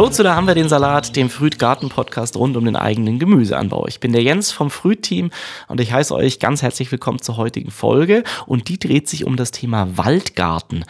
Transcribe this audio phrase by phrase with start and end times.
[0.00, 3.86] Hallo zu Da haben wir den Salat, dem Früht-Garten-Podcast rund um den eigenen Gemüseanbau.
[3.86, 5.30] Ich bin der Jens vom Früht-Team
[5.68, 9.36] und ich heiße euch ganz herzlich willkommen zur heutigen Folge und die dreht sich um
[9.36, 10.86] das Thema Waldgarten.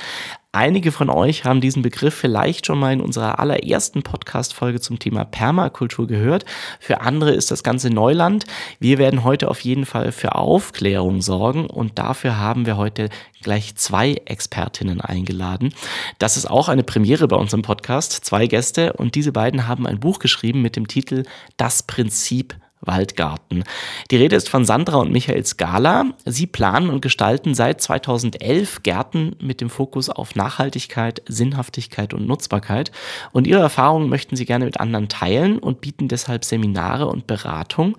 [0.53, 5.25] Einige von euch haben diesen Begriff vielleicht schon mal in unserer allerersten Podcast-Folge zum Thema
[5.25, 6.45] Permakultur gehört.
[6.81, 8.47] Für andere ist das Ganze Neuland.
[8.81, 13.11] Wir werden heute auf jeden Fall für Aufklärung sorgen und dafür haben wir heute
[13.43, 15.73] gleich zwei Expertinnen eingeladen.
[16.19, 18.13] Das ist auch eine Premiere bei uns im Podcast.
[18.25, 21.23] Zwei Gäste und diese beiden haben ein Buch geschrieben mit dem Titel
[21.59, 23.65] Das Prinzip Waldgarten.
[24.11, 26.15] Die Rede ist von Sandra und Michael Skala.
[26.25, 32.91] Sie planen und gestalten seit 2011 Gärten mit dem Fokus auf Nachhaltigkeit, Sinnhaftigkeit und Nutzbarkeit.
[33.33, 37.97] Und ihre Erfahrungen möchten sie gerne mit anderen teilen und bieten deshalb Seminare und Beratung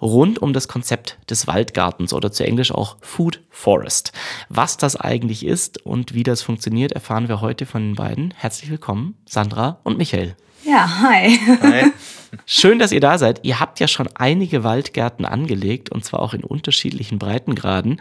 [0.00, 4.12] rund um das Konzept des Waldgartens oder zu Englisch auch Food Forest.
[4.48, 8.32] Was das eigentlich ist und wie das funktioniert, erfahren wir heute von den beiden.
[8.36, 10.36] Herzlich willkommen, Sandra und Michael.
[10.64, 11.38] Ja, hi.
[11.62, 11.92] Hi.
[12.46, 13.40] Schön, dass ihr da seid.
[13.42, 18.00] Ihr habt ja schon einige Waldgärten angelegt und zwar auch in unterschiedlichen Breitengraden.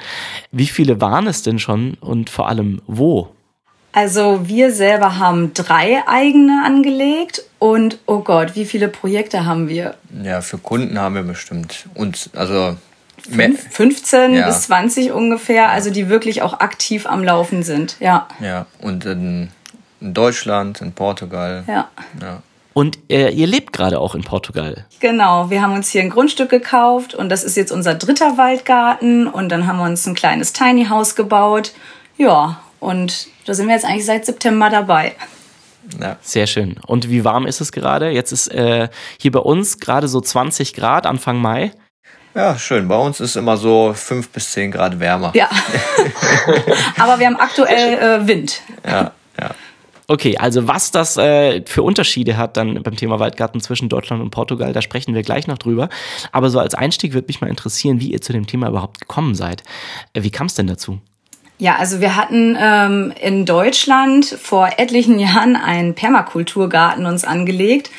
[0.51, 3.29] Wie viele waren es denn schon und vor allem wo?
[3.91, 9.95] Also wir selber haben drei eigene angelegt und oh Gott, wie viele Projekte haben wir?
[10.23, 12.77] Ja, für Kunden haben wir bestimmt uns also
[13.21, 14.47] Fünf, 15 ja.
[14.47, 17.97] bis 20 ungefähr, also die wirklich auch aktiv am Laufen sind.
[17.99, 18.27] Ja.
[18.39, 19.49] Ja, und in,
[19.99, 21.63] in Deutschland, in Portugal.
[21.67, 21.89] Ja.
[22.21, 22.41] ja.
[22.79, 24.85] Und äh, ihr lebt gerade auch in Portugal.
[25.01, 29.27] Genau, wir haben uns hier ein Grundstück gekauft und das ist jetzt unser dritter Waldgarten
[29.27, 31.73] und dann haben wir uns ein kleines Tiny House gebaut.
[32.15, 35.13] Ja, und da sind wir jetzt eigentlich seit September dabei.
[35.99, 36.15] Ja.
[36.21, 36.77] Sehr schön.
[36.87, 38.11] Und wie warm ist es gerade?
[38.11, 38.87] Jetzt ist äh,
[39.19, 41.73] hier bei uns gerade so 20 Grad Anfang Mai.
[42.33, 42.87] Ja, schön.
[42.87, 45.33] Bei uns ist immer so 5 bis 10 Grad wärmer.
[45.33, 45.49] Ja.
[46.97, 48.61] Aber wir haben aktuell äh, Wind.
[48.85, 49.11] Ja, ja.
[50.09, 54.31] Okay, also was das äh, für Unterschiede hat dann beim Thema Waldgarten zwischen Deutschland und
[54.31, 55.87] Portugal, da sprechen wir gleich noch drüber.
[56.31, 59.35] Aber so als Einstieg würde mich mal interessieren, wie ihr zu dem Thema überhaupt gekommen
[59.35, 59.61] seid.
[60.13, 60.97] Äh, wie kam es denn dazu?
[61.59, 67.91] Ja, also wir hatten ähm, in Deutschland vor etlichen Jahren einen Permakulturgarten uns angelegt.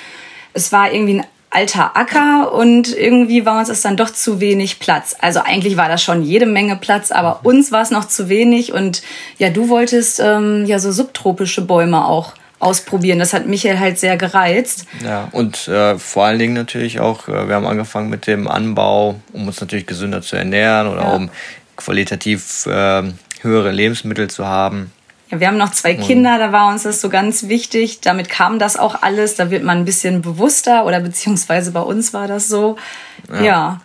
[0.53, 4.79] Es war irgendwie ein alter Acker und irgendwie war uns das dann doch zu wenig
[4.79, 5.17] Platz.
[5.21, 8.73] Also eigentlich war das schon jede Menge Platz, aber uns war es noch zu wenig
[8.73, 9.03] und
[9.39, 13.19] ja, du wolltest ähm, ja so subtropische Bäume auch ausprobieren.
[13.19, 14.85] Das hat Michael halt sehr gereizt.
[15.05, 19.17] Ja, und äh, vor allen Dingen natürlich auch, äh, wir haben angefangen mit dem Anbau,
[19.33, 21.15] um uns natürlich gesünder zu ernähren oder ja.
[21.17, 21.31] um
[21.77, 23.03] qualitativ äh,
[23.41, 24.93] höhere Lebensmittel zu haben.
[25.31, 28.01] Ja, wir haben noch zwei Kinder, da war uns das so ganz wichtig.
[28.01, 29.37] Damit kam das auch alles.
[29.37, 32.77] Da wird man ein bisschen bewusster oder beziehungsweise bei uns war das so.
[33.33, 33.41] Ja.
[33.41, 33.81] Ja,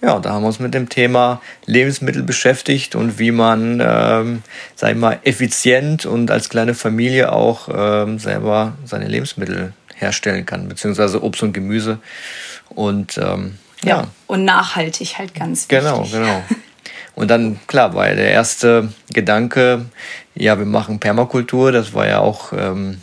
[0.00, 4.42] ja da haben wir uns mit dem Thema Lebensmittel beschäftigt und wie man, ähm,
[4.76, 10.68] sag ich mal, effizient und als kleine Familie auch ähm, selber seine Lebensmittel herstellen kann,
[10.68, 11.98] beziehungsweise Obst und Gemüse.
[12.68, 13.88] Und ähm, ja.
[13.88, 14.06] ja.
[14.28, 15.80] Und nachhaltig halt ganz wichtig.
[15.80, 16.44] Genau, genau.
[17.16, 19.86] Und dann, klar, war ja der erste Gedanke,
[20.36, 22.52] ja, wir machen Permakultur, das war ja auch.
[22.52, 23.00] Ähm,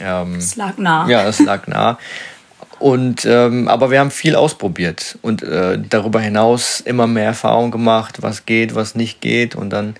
[0.00, 1.08] ähm, das lag nah.
[1.08, 1.98] Ja, das lag nah.
[2.78, 8.18] Und ähm, aber wir haben viel ausprobiert und äh, darüber hinaus immer mehr Erfahrung gemacht,
[8.20, 9.94] was geht, was nicht geht und dann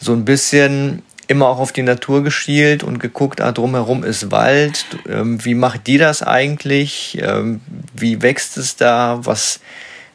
[0.00, 4.86] so ein bisschen immer auch auf die Natur geschielt und geguckt, ah, drumherum ist Wald,
[5.06, 7.60] ähm, wie macht die das eigentlich, ähm,
[7.94, 9.60] wie wächst es da, was,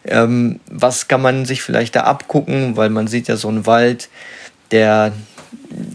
[0.05, 4.09] ähm, was kann man sich vielleicht da abgucken, weil man sieht ja so einen Wald,
[4.71, 5.13] der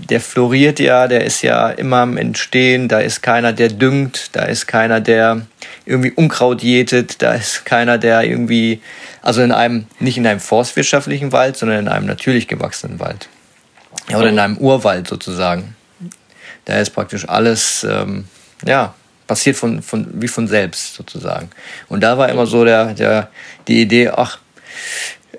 [0.08, 4.44] der floriert ja, der ist ja immer am Entstehen, da ist keiner, der düngt, da
[4.44, 5.42] ist keiner, der
[5.84, 8.80] irgendwie Unkraut jätet, da ist keiner, der irgendwie,
[9.22, 13.28] also in einem, nicht in einem forstwirtschaftlichen Wald, sondern in einem natürlich gewachsenen Wald.
[14.08, 15.76] Oder in einem Urwald sozusagen.
[16.64, 18.25] Da ist praktisch alles, ähm,
[18.64, 18.94] ja,
[19.26, 21.50] passiert von, von, wie von selbst sozusagen.
[21.88, 23.28] Und da war immer so der, der,
[23.69, 24.38] die Idee, ach,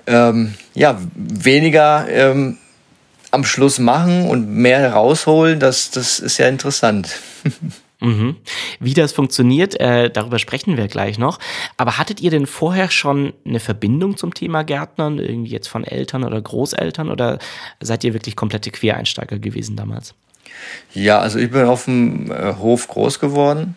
[0.06, 2.58] ähm, ja, weniger ähm,
[3.30, 7.20] am Schluss machen und mehr rausholen, das, das ist ja interessant.
[8.02, 8.36] Mhm.
[8.78, 11.38] Wie das funktioniert, äh, darüber sprechen wir gleich noch.
[11.76, 16.24] Aber hattet ihr denn vorher schon eine Verbindung zum Thema Gärtnern, irgendwie jetzt von Eltern
[16.24, 17.38] oder Großeltern, oder
[17.78, 20.14] seid ihr wirklich komplette Quereinsteiger gewesen damals?
[20.94, 23.76] Ja, also ich bin auf dem äh, Hof groß geworden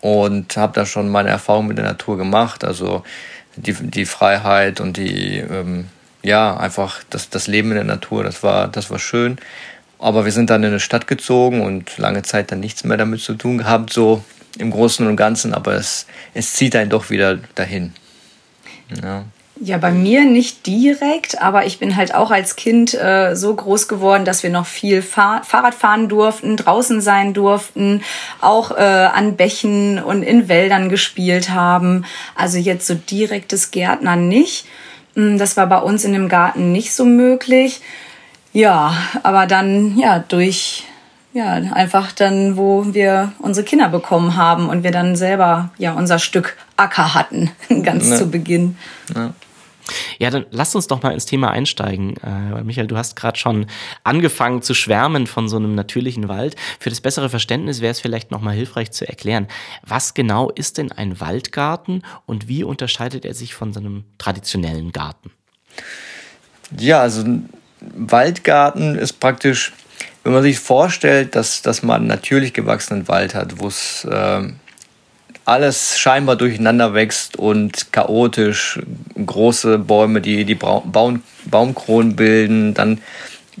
[0.00, 2.64] und habe da schon meine Erfahrung mit der Natur gemacht.
[2.64, 3.04] Also
[3.56, 5.86] die, die Freiheit und die ähm,
[6.24, 9.38] ja, einfach das, das Leben in der Natur, das war, das war schön.
[9.98, 13.20] Aber wir sind dann in eine Stadt gezogen und lange Zeit dann nichts mehr damit
[13.20, 14.24] zu tun gehabt, so
[14.58, 17.92] im Großen und Ganzen, aber es, es zieht einen doch wieder dahin.
[19.02, 19.24] Ja.
[19.60, 23.86] Ja, bei mir nicht direkt, aber ich bin halt auch als Kind äh, so groß
[23.86, 28.02] geworden, dass wir noch viel Fahr Fahrrad fahren durften, draußen sein durften,
[28.40, 32.04] auch äh, an Bächen und in Wäldern gespielt haben.
[32.34, 34.66] Also jetzt so direktes Gärtnern nicht.
[35.14, 37.80] Hm, das war bei uns in dem Garten nicht so möglich.
[38.52, 40.84] Ja, aber dann ja durch
[41.34, 46.20] ja, einfach dann, wo wir unsere Kinder bekommen haben und wir dann selber ja unser
[46.20, 47.50] Stück Acker hatten,
[47.82, 48.16] ganz ne.
[48.16, 48.78] zu Beginn.
[49.14, 49.32] Ja.
[50.18, 52.16] Ja, dann lass uns doch mal ins Thema einsteigen.
[52.18, 53.66] Äh, Michael, du hast gerade schon
[54.02, 56.56] angefangen zu schwärmen von so einem natürlichen Wald.
[56.78, 59.48] Für das bessere Verständnis wäre es vielleicht noch mal hilfreich zu erklären,
[59.82, 64.92] was genau ist denn ein Waldgarten und wie unterscheidet er sich von so einem traditionellen
[64.92, 65.30] Garten?
[66.78, 67.48] Ja, also ein
[67.80, 69.72] Waldgarten ist praktisch,
[70.22, 74.48] wenn man sich vorstellt, dass, dass man natürlich gewachsenen Wald hat, wo es äh,
[75.44, 78.80] alles scheinbar durcheinander wächst und chaotisch.
[79.24, 83.00] Große Bäume, die die Baum, Baumkronen bilden, dann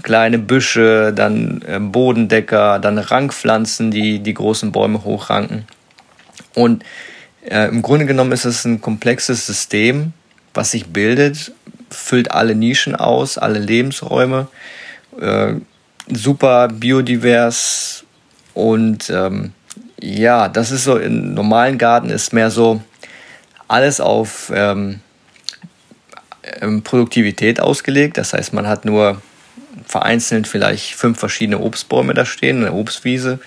[0.02, 5.66] kleine Büsche, dann äh, Bodendecker, dann Rankpflanzen, die die großen Bäume hochranken.
[6.54, 6.84] Und
[7.44, 10.12] äh, im Grunde genommen ist es ein komplexes System,
[10.52, 11.52] was sich bildet,
[11.90, 14.48] füllt alle Nischen aus, alle Lebensräume,
[15.20, 15.54] äh,
[16.08, 18.04] super biodivers
[18.54, 19.52] und ähm,
[20.04, 22.82] ja, das ist so, im normalen Garten ist mehr so
[23.68, 25.00] alles auf ähm,
[26.60, 28.18] ähm, Produktivität ausgelegt.
[28.18, 29.22] Das heißt, man hat nur
[29.86, 33.38] vereinzelt vielleicht fünf verschiedene Obstbäume da stehen, eine Obstwiese.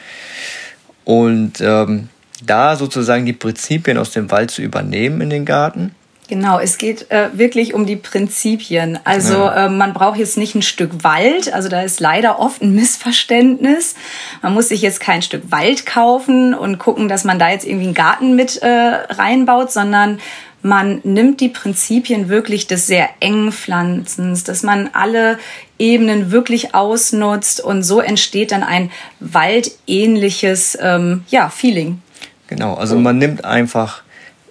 [1.03, 2.09] Und ähm,
[2.43, 5.93] da sozusagen die Prinzipien aus dem Wald zu übernehmen in den Garten
[6.27, 8.99] Genau, es geht äh, wirklich um die Prinzipien.
[9.05, 9.67] Also ja.
[9.67, 13.95] äh, man braucht jetzt nicht ein Stück Wald, also da ist leider oft ein Missverständnis.
[14.41, 17.85] Man muss sich jetzt kein Stück Wald kaufen und gucken, dass man da jetzt irgendwie
[17.85, 20.19] einen Garten mit äh, reinbaut, sondern
[20.61, 25.39] man nimmt die Prinzipien wirklich des sehr engen Pflanzens, dass man alle
[25.79, 28.91] Ebenen wirklich ausnutzt und so entsteht dann ein
[29.21, 32.01] waldähnliches ähm, ja, Feeling.
[32.47, 34.01] Genau, also man nimmt einfach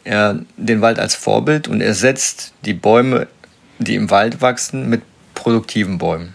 [0.07, 3.27] er den Wald als Vorbild und ersetzt die Bäume,
[3.79, 5.03] die im Wald wachsen, mit
[5.35, 6.35] produktiven Bäumen.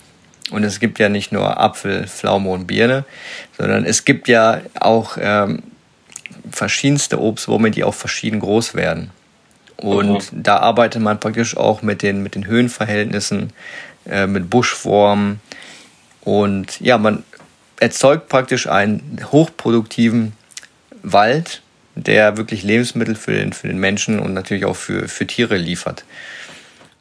[0.51, 3.05] Und es gibt ja nicht nur Apfel, Pflaume und Birne,
[3.57, 5.63] sondern es gibt ja auch ähm,
[6.51, 9.11] verschiedenste Obstbäume, die auch verschieden groß werden.
[9.77, 10.43] Und mhm.
[10.43, 13.53] da arbeitet man praktisch auch mit den, mit den Höhenverhältnissen,
[14.05, 15.39] äh, mit Buschformen.
[16.21, 17.23] Und ja, man
[17.79, 20.33] erzeugt praktisch einen hochproduktiven
[21.01, 21.60] Wald,
[21.95, 26.05] der wirklich Lebensmittel für den, für den Menschen und natürlich auch für, für Tiere liefert.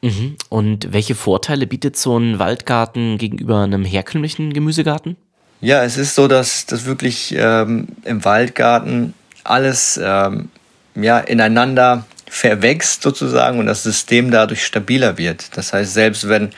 [0.02, 0.36] Mhm.
[0.48, 5.16] Und welche Vorteile bietet so ein Waldgarten gegenüber einem herkömmlichen Gemüsegarten?
[5.60, 9.12] Ja, es ist so, dass, dass wirklich ähm, im Waldgarten
[9.44, 10.48] alles ähm,
[10.94, 15.56] ja, ineinander verwächst sozusagen und das System dadurch stabiler wird.
[15.56, 16.50] Das heißt, selbst wenn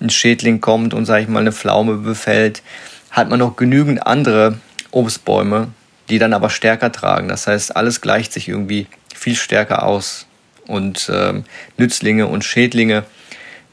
[0.00, 2.62] ein Schädling kommt und, sage ich mal, eine Pflaume befällt,
[3.10, 4.58] hat man noch genügend andere
[4.90, 5.68] Obstbäume,
[6.12, 7.28] die dann aber stärker tragen.
[7.28, 10.26] Das heißt, alles gleicht sich irgendwie viel stärker aus.
[10.66, 11.44] Und ähm,
[11.78, 13.04] Nützlinge und Schädlinge,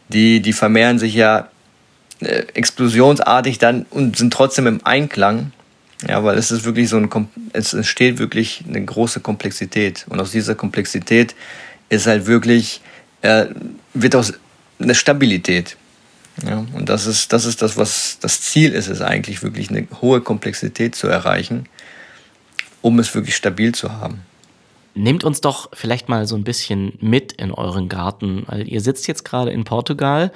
[0.08, 1.50] die, die vermehren sich ja
[2.22, 5.52] äh, explosionsartig dann und sind trotzdem im Einklang.
[6.08, 7.10] Ja, weil es ist wirklich so ein,
[7.52, 10.06] es entsteht wirklich eine große Komplexität.
[10.08, 11.36] Und aus dieser Komplexität
[11.90, 12.80] ist halt wirklich,
[13.22, 13.48] äh,
[13.94, 14.32] wird aus
[14.80, 15.76] eine Stabilität.
[16.48, 19.86] Ja, und das ist, das ist das, was das Ziel ist, ist eigentlich wirklich eine
[20.00, 21.68] hohe Komplexität zu erreichen
[22.82, 24.22] um es wirklich stabil zu haben.
[24.96, 28.44] Nehmt uns doch vielleicht mal so ein bisschen mit in euren Garten.
[28.48, 30.32] Weil ihr sitzt jetzt gerade in Portugal.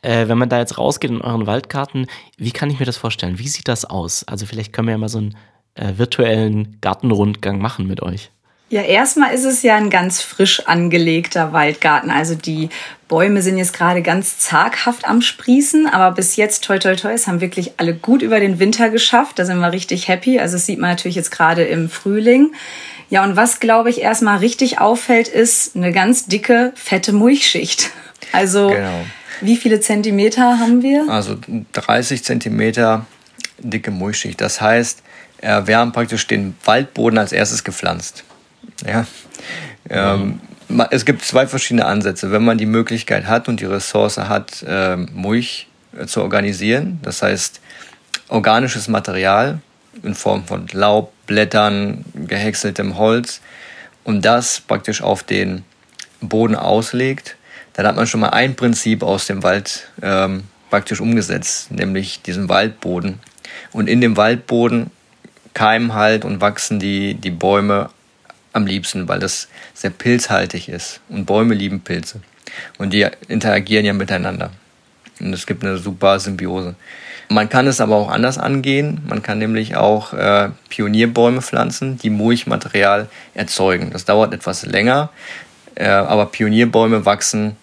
[0.00, 2.06] Äh, wenn man da jetzt rausgeht in euren Waldgarten,
[2.38, 3.38] wie kann ich mir das vorstellen?
[3.38, 4.24] Wie sieht das aus?
[4.24, 5.36] Also vielleicht können wir ja mal so einen
[5.74, 8.30] äh, virtuellen Gartenrundgang machen mit euch.
[8.68, 12.10] Ja, erstmal ist es ja ein ganz frisch angelegter Waldgarten.
[12.10, 12.68] Also die
[13.06, 17.28] Bäume sind jetzt gerade ganz zaghaft am Sprießen, aber bis jetzt, toi, toi, toi, es
[17.28, 19.38] haben wirklich alle gut über den Winter geschafft.
[19.38, 20.40] Da sind wir richtig happy.
[20.40, 22.54] Also das sieht man natürlich jetzt gerade im Frühling.
[23.08, 27.90] Ja, und was, glaube ich, erstmal richtig auffällt, ist eine ganz dicke, fette Mulchschicht.
[28.32, 29.04] Also, genau.
[29.42, 31.08] wie viele Zentimeter haben wir?
[31.08, 31.36] Also
[31.72, 33.06] 30 Zentimeter
[33.58, 34.40] dicke Mulchschicht.
[34.40, 35.04] Das heißt,
[35.40, 38.24] wir haben praktisch den Waldboden als erstes gepflanzt.
[38.84, 39.06] Ja.
[39.88, 40.40] Ähm,
[40.90, 42.32] es gibt zwei verschiedene Ansätze.
[42.32, 47.22] Wenn man die Möglichkeit hat und die Ressource hat, ähm, Mulch äh, zu organisieren, das
[47.22, 47.60] heißt
[48.28, 49.60] organisches Material
[50.02, 53.40] in Form von Laub, Blättern, gehäckseltem Holz
[54.04, 55.64] und das praktisch auf den
[56.20, 57.36] Boden auslegt,
[57.74, 62.48] dann hat man schon mal ein Prinzip aus dem Wald ähm, praktisch umgesetzt, nämlich diesen
[62.48, 63.20] Waldboden.
[63.72, 64.90] Und in dem Waldboden
[65.54, 67.90] keimen halt und wachsen die, die Bäume
[68.56, 72.20] am liebsten, weil das sehr pilzhaltig ist und Bäume lieben Pilze.
[72.78, 74.50] Und die interagieren ja miteinander.
[75.20, 76.74] Und es gibt eine super Symbiose.
[77.28, 79.00] Man kann es aber auch anders angehen.
[79.08, 83.90] Man kann nämlich auch äh, Pionierbäume pflanzen, die Mulchmaterial erzeugen.
[83.90, 85.10] Das dauert etwas länger,
[85.74, 87.56] äh, aber Pionierbäume wachsen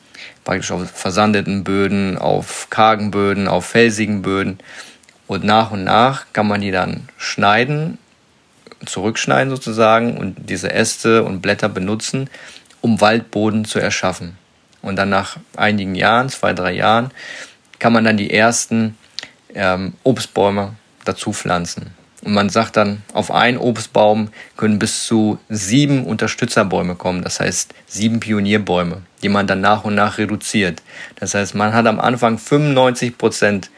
[0.43, 4.59] praktisch auf versandeten Böden, auf kargen Böden, auf felsigen Böden.
[5.27, 7.97] Und nach und nach kann man die dann schneiden,
[8.85, 12.29] zurückschneiden sozusagen und diese Äste und Blätter benutzen,
[12.81, 14.37] um Waldboden zu erschaffen.
[14.81, 17.11] Und dann nach einigen Jahren, zwei, drei Jahren,
[17.79, 18.97] kann man dann die ersten
[19.53, 20.75] ähm, Obstbäume
[21.05, 21.91] dazu pflanzen.
[22.23, 27.73] Und man sagt dann, auf einen Obstbaum können bis zu sieben Unterstützerbäume kommen, das heißt
[27.85, 30.81] sieben Pionierbäume, die man dann nach und nach reduziert.
[31.17, 33.69] Das heißt, man hat am Anfang 95 Prozent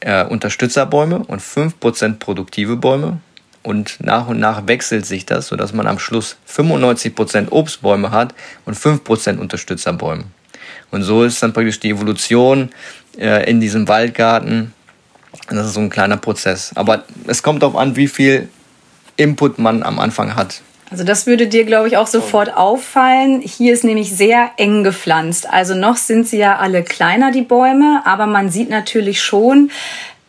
[0.00, 3.18] äh, Unterstützerbäume und 5 Prozent produktive Bäume.
[3.66, 8.32] Und nach und nach wechselt sich das, sodass man am Schluss 95 Prozent Obstbäume hat
[8.64, 10.24] und 5 Prozent Unterstützerbäume.
[10.92, 12.70] Und so ist dann praktisch die Evolution
[13.18, 14.72] äh, in diesem Waldgarten
[15.48, 16.72] das ist so ein kleiner Prozess.
[16.74, 18.48] Aber es kommt darauf an, wie viel
[19.16, 20.62] Input man am Anfang hat.
[20.90, 23.40] Also das würde dir, glaube ich, auch sofort auffallen.
[23.40, 25.48] Hier ist nämlich sehr eng gepflanzt.
[25.50, 29.70] Also noch sind sie ja alle kleiner, die Bäume, aber man sieht natürlich schon,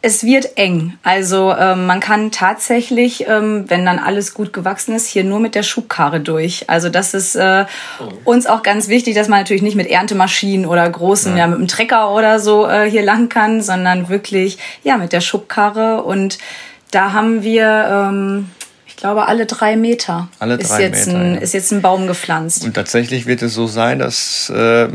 [0.01, 0.97] es wird eng.
[1.03, 5.55] Also ähm, man kann tatsächlich, ähm, wenn dann alles gut gewachsen ist, hier nur mit
[5.55, 6.69] der Schubkarre durch.
[6.69, 7.65] Also das ist äh,
[8.23, 11.59] uns auch ganz wichtig, dass man natürlich nicht mit Erntemaschinen oder großen, ja, ja mit
[11.59, 16.03] dem Trecker oder so äh, hier lang kann, sondern wirklich ja mit der Schubkarre.
[16.03, 16.37] Und
[16.91, 18.49] da haben wir ähm,
[18.85, 21.41] ich glaube, alle drei Meter, alle drei ist, jetzt Meter ein, ja.
[21.41, 22.63] ist jetzt ein Baum gepflanzt.
[22.65, 24.89] Und tatsächlich wird es so sein, dass äh,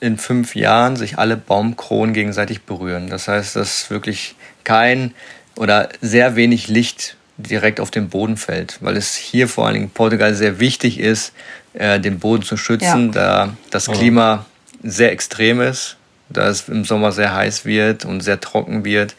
[0.00, 3.08] in fünf Jahren sich alle Baumkronen gegenseitig berühren.
[3.08, 5.14] Das heißt, dass wirklich kein
[5.56, 9.86] oder sehr wenig Licht direkt auf den Boden fällt, weil es hier vor allen Dingen
[9.86, 11.32] in Portugal sehr wichtig ist,
[11.74, 13.12] äh, den Boden zu schützen, ja.
[13.12, 14.46] da das Klima
[14.82, 15.96] sehr extrem ist,
[16.28, 19.14] da es im Sommer sehr heiß wird und sehr trocken wird.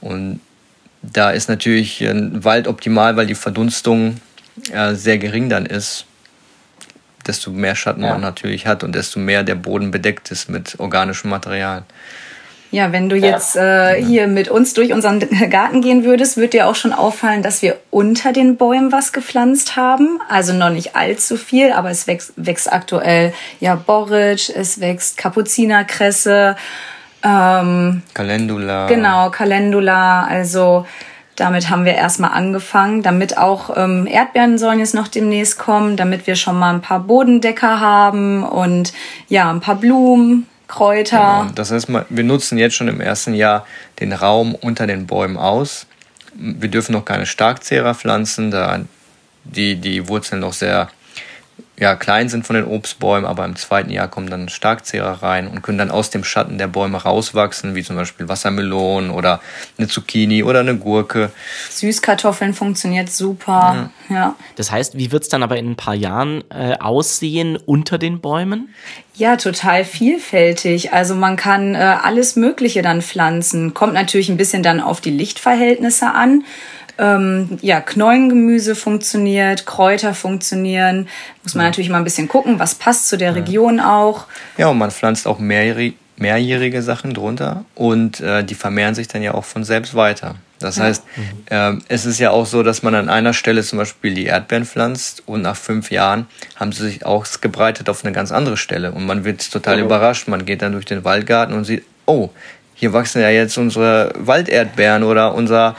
[0.00, 0.40] Und
[1.02, 4.20] da ist natürlich ein Wald optimal, weil die Verdunstung
[4.72, 6.06] äh, sehr gering dann ist.
[7.26, 8.12] Desto mehr Schatten ja.
[8.12, 11.84] man natürlich hat und desto mehr der Boden bedeckt ist mit organischem Material.
[12.70, 15.20] Ja, wenn du jetzt äh, hier mit uns durch unseren
[15.50, 19.76] Garten gehen würdest, würde dir auch schon auffallen, dass wir unter den Bäumen was gepflanzt
[19.76, 20.20] haben.
[20.28, 26.56] Also noch nicht allzu viel, aber es wächst, wächst aktuell ja Borretsch, es wächst Kapuzinerkresse,
[27.22, 28.86] ähm, Calendula.
[28.86, 30.24] Genau, Calendula.
[30.24, 30.86] Also
[31.36, 36.26] damit haben wir erstmal angefangen, damit auch ähm, Erdbeeren sollen jetzt noch demnächst kommen, damit
[36.26, 38.92] wir schon mal ein paar Bodendecker haben und
[39.28, 41.40] ja, ein paar Blumen Kräuter.
[41.42, 41.52] Genau.
[41.54, 43.66] Das heißt, wir nutzen jetzt schon im ersten Jahr
[44.00, 45.86] den Raum unter den Bäumen aus.
[46.34, 48.80] Wir dürfen noch keine Starkzehrer pflanzen, da
[49.44, 50.88] die, die Wurzeln noch sehr
[51.78, 55.62] ja, klein sind von den Obstbäumen, aber im zweiten Jahr kommen dann Starkzehrer rein und
[55.62, 59.40] können dann aus dem Schatten der Bäume rauswachsen, wie zum Beispiel Wassermelonen oder
[59.76, 61.30] eine Zucchini oder eine Gurke.
[61.70, 63.90] Süßkartoffeln funktioniert super.
[64.08, 64.14] Ja.
[64.14, 64.36] ja.
[64.56, 68.20] Das heißt, wie wird es dann aber in ein paar Jahren äh, aussehen unter den
[68.20, 68.70] Bäumen?
[69.14, 70.92] Ja, total vielfältig.
[70.92, 73.74] Also man kann äh, alles Mögliche dann pflanzen.
[73.74, 76.44] Kommt natürlich ein bisschen dann auf die Lichtverhältnisse an.
[76.98, 81.08] Ähm, ja, Knollengemüse funktioniert, Kräuter funktionieren.
[81.42, 84.26] Muss man natürlich mal ein bisschen gucken, was passt zu der Region auch.
[84.56, 89.22] Ja, und man pflanzt auch mehrjährige, mehrjährige Sachen drunter und äh, die vermehren sich dann
[89.22, 90.36] ja auch von selbst weiter.
[90.58, 90.84] Das ja.
[90.84, 91.04] heißt,
[91.50, 94.64] äh, es ist ja auch so, dass man an einer Stelle zum Beispiel die Erdbeeren
[94.64, 98.92] pflanzt und nach fünf Jahren haben sie sich auch gebreitet auf eine ganz andere Stelle
[98.92, 99.84] und man wird total oh.
[99.84, 100.28] überrascht.
[100.28, 102.30] Man geht dann durch den Waldgarten und sieht, oh,
[102.76, 105.74] hier wachsen ja jetzt unsere Walderdbeeren oder unser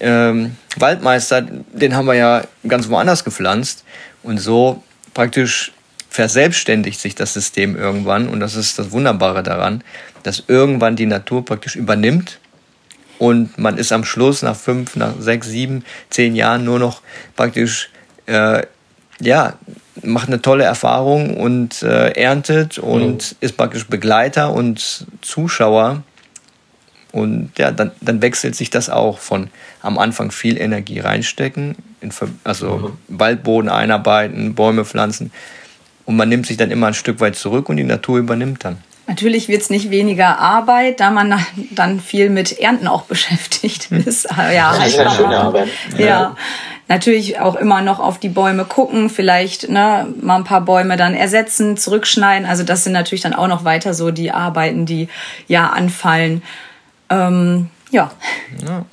[0.00, 3.84] ähm, Waldmeister, den haben wir ja ganz woanders gepflanzt.
[4.24, 4.82] Und so
[5.14, 5.72] praktisch
[6.10, 8.28] verselbstständigt sich das System irgendwann.
[8.28, 9.84] Und das ist das Wunderbare daran,
[10.24, 12.38] dass irgendwann die Natur praktisch übernimmt.
[13.18, 17.02] Und man ist am Schluss nach fünf, nach sechs, sieben, zehn Jahren nur noch
[17.36, 17.88] praktisch,
[18.26, 18.62] äh,
[19.20, 19.54] ja,
[20.02, 23.36] macht eine tolle Erfahrung und äh, erntet und mhm.
[23.38, 26.02] ist praktisch Begleiter und Zuschauer
[27.12, 29.48] und ja, dann, dann wechselt sich das auch von
[29.82, 32.10] am Anfang viel Energie reinstecken, in,
[32.42, 33.18] also mhm.
[33.18, 35.30] Waldboden einarbeiten, Bäume pflanzen.
[36.04, 38.78] Und man nimmt sich dann immer ein Stück weit zurück und die Natur übernimmt dann.
[39.06, 44.04] Natürlich wird es nicht weniger Arbeit, da man dann viel mit Ernten auch beschäftigt hm.
[44.06, 44.28] ist.
[44.30, 45.68] Ja, das ist ja schöne Arbeit.
[45.98, 46.06] Ja.
[46.06, 46.36] ja.
[46.88, 51.14] Natürlich auch immer noch auf die Bäume gucken, vielleicht ne, mal ein paar Bäume dann
[51.14, 52.46] ersetzen, zurückschneiden.
[52.46, 55.08] Also das sind natürlich dann auch noch weiter so die Arbeiten, die
[55.46, 56.42] ja anfallen.
[57.12, 58.10] Ähm, ja.
[58.66, 58.86] ja.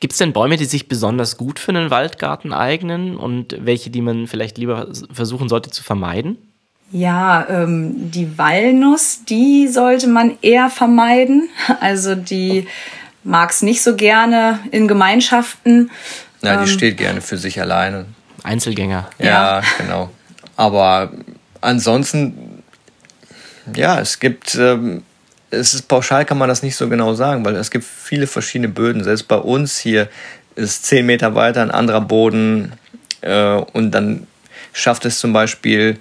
[0.00, 4.00] Gibt es denn Bäume, die sich besonders gut für einen Waldgarten eignen und welche, die
[4.00, 6.36] man vielleicht lieber versuchen sollte zu vermeiden?
[6.92, 11.48] Ja, ähm, die Walnuss, die sollte man eher vermeiden.
[11.80, 12.68] Also die
[13.24, 15.90] mag es nicht so gerne in Gemeinschaften.
[16.42, 18.06] Ja, die ähm, steht gerne für sich alleine.
[18.42, 19.08] Einzelgänger.
[19.18, 20.10] Ja, ja, genau.
[20.56, 21.10] Aber
[21.60, 22.62] ansonsten,
[23.74, 25.02] ja, es gibt, ähm,
[25.54, 28.68] es ist pauschal kann man das nicht so genau sagen, weil es gibt viele verschiedene
[28.68, 29.04] Böden.
[29.04, 30.08] Selbst bei uns hier
[30.56, 32.72] ist zehn Meter weiter ein anderer Boden
[33.20, 34.26] äh, und dann
[34.72, 35.98] schafft es zum Beispiel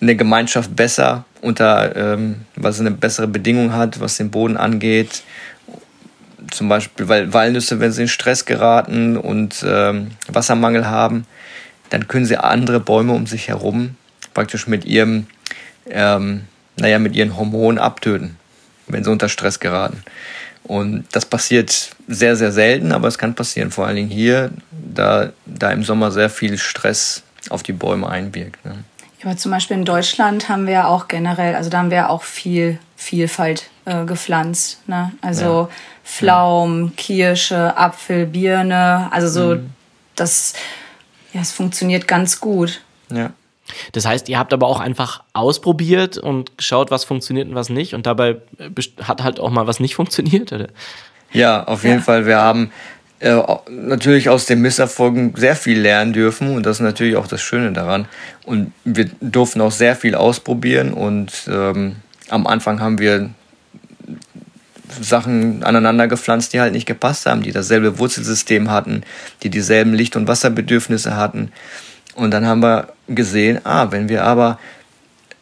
[0.00, 5.22] eine Gemeinschaft besser unter, ähm, was eine bessere Bedingung hat, was den Boden angeht.
[6.50, 11.26] Zum Beispiel, weil Walnüsse, wenn sie in Stress geraten und ähm, Wassermangel haben,
[11.90, 13.96] dann können sie andere Bäume um sich herum
[14.34, 15.26] praktisch mit ihrem,
[15.88, 16.42] ähm,
[16.76, 18.36] naja, mit ihren Hormonen abtöten,
[18.86, 20.02] wenn sie unter Stress geraten.
[20.64, 23.70] Und das passiert sehr, sehr selten, aber es kann passieren.
[23.70, 28.64] Vor allen Dingen hier, da, da im Sommer sehr viel Stress auf die Bäume einwirkt.
[28.64, 28.84] Ne?
[29.22, 32.78] Aber zum Beispiel in Deutschland haben wir auch generell, also da haben wir auch viel
[32.96, 34.80] Vielfalt äh, gepflanzt.
[34.86, 35.12] Ne?
[35.20, 35.68] Also ja.
[36.04, 39.08] Pflaumen, Kirsche, Apfel, Birne.
[39.10, 39.70] Also so, mhm.
[40.14, 40.54] das,
[41.32, 42.82] ja, es funktioniert ganz gut.
[43.10, 43.30] Ja.
[43.92, 47.94] Das heißt, ihr habt aber auch einfach ausprobiert und geschaut, was funktioniert und was nicht.
[47.94, 48.70] Und dabei äh,
[49.02, 50.68] hat halt auch mal was nicht funktioniert, oder?
[51.32, 52.02] Ja, auf jeden ja.
[52.02, 52.26] Fall.
[52.26, 52.70] Wir haben
[53.20, 57.42] äh, natürlich aus den Misserfolgen sehr viel lernen dürfen und das ist natürlich auch das
[57.42, 58.06] Schöne daran.
[58.44, 61.96] Und wir durften auch sehr viel ausprobieren und ähm,
[62.28, 63.30] am Anfang haben wir
[65.00, 69.02] Sachen aneinander gepflanzt, die halt nicht gepasst haben, die dasselbe Wurzelsystem hatten,
[69.42, 71.52] die dieselben Licht- und Wasserbedürfnisse hatten.
[72.14, 74.58] Und dann haben wir gesehen, ah, wenn wir aber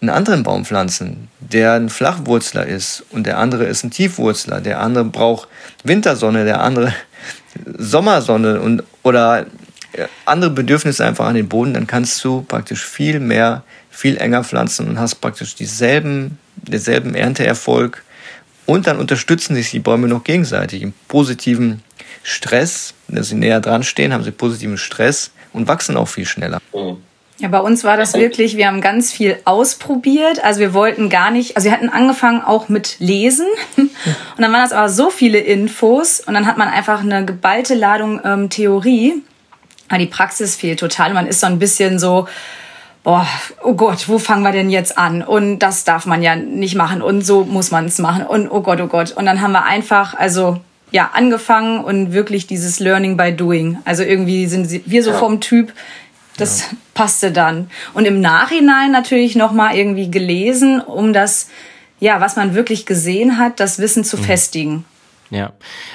[0.00, 4.81] einen anderen Baum pflanzen, der ein Flachwurzler ist und der andere ist ein Tiefwurzler, der
[4.81, 5.49] andere braucht
[5.85, 6.92] Wintersonne, der andere
[7.78, 9.47] Sommersonne und oder
[10.25, 14.88] andere Bedürfnisse einfach an den Boden, dann kannst du praktisch viel mehr, viel enger pflanzen
[14.88, 18.02] und hast praktisch dieselben, denselben Ernteerfolg
[18.66, 21.83] und dann unterstützen sich die Bäume noch gegenseitig im positiven
[22.23, 26.61] Stress, wenn sie näher dran stehen, haben sie positiven Stress und wachsen auch viel schneller.
[26.72, 26.98] Mhm.
[27.42, 30.44] Ja, bei uns war das wirklich, wir haben ganz viel ausprobiert.
[30.44, 33.48] Also wir wollten gar nicht, also wir hatten angefangen auch mit Lesen.
[33.76, 33.90] Und
[34.38, 38.20] dann waren das aber so viele Infos und dann hat man einfach eine geballte Ladung
[38.24, 39.24] ähm, Theorie.
[39.88, 41.14] Aber die Praxis fehlt total.
[41.14, 42.28] Man ist so ein bisschen so,
[43.02, 43.26] boah,
[43.64, 45.20] oh Gott, wo fangen wir denn jetzt an?
[45.20, 48.61] Und das darf man ja nicht machen und so muss man es machen und oh
[48.61, 49.11] Gott, oh Gott.
[49.11, 50.61] Und dann haben wir einfach, also
[50.92, 53.78] ja, angefangen und wirklich dieses Learning by Doing.
[53.85, 55.72] Also irgendwie sind wir so vom Typ,
[56.42, 56.76] das ja.
[56.94, 57.70] passte dann.
[57.94, 61.48] Und im Nachhinein natürlich nochmal irgendwie gelesen, um das,
[62.00, 64.22] ja, was man wirklich gesehen hat, das Wissen zu mhm.
[64.22, 64.85] festigen.
[65.31, 65.52] Ja.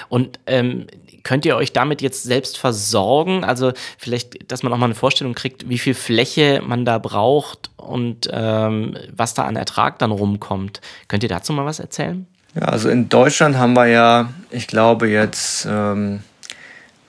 [0.10, 0.88] Und ähm,
[1.28, 3.44] könnt ihr euch damit jetzt selbst versorgen?
[3.44, 7.70] Also vielleicht, dass man auch mal eine Vorstellung kriegt, wie viel Fläche man da braucht
[7.76, 10.82] und ähm, was da an Ertrag dann rumkommt.
[11.08, 12.26] Könnt ihr dazu mal was erzählen?
[12.56, 16.22] Ja, also in Deutschland haben wir ja, ich glaube jetzt ähm,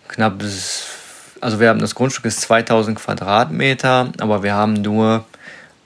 [0.08, 0.97] knapp bis
[1.40, 5.24] also wir haben das Grundstück ist 2000 Quadratmeter, aber wir haben nur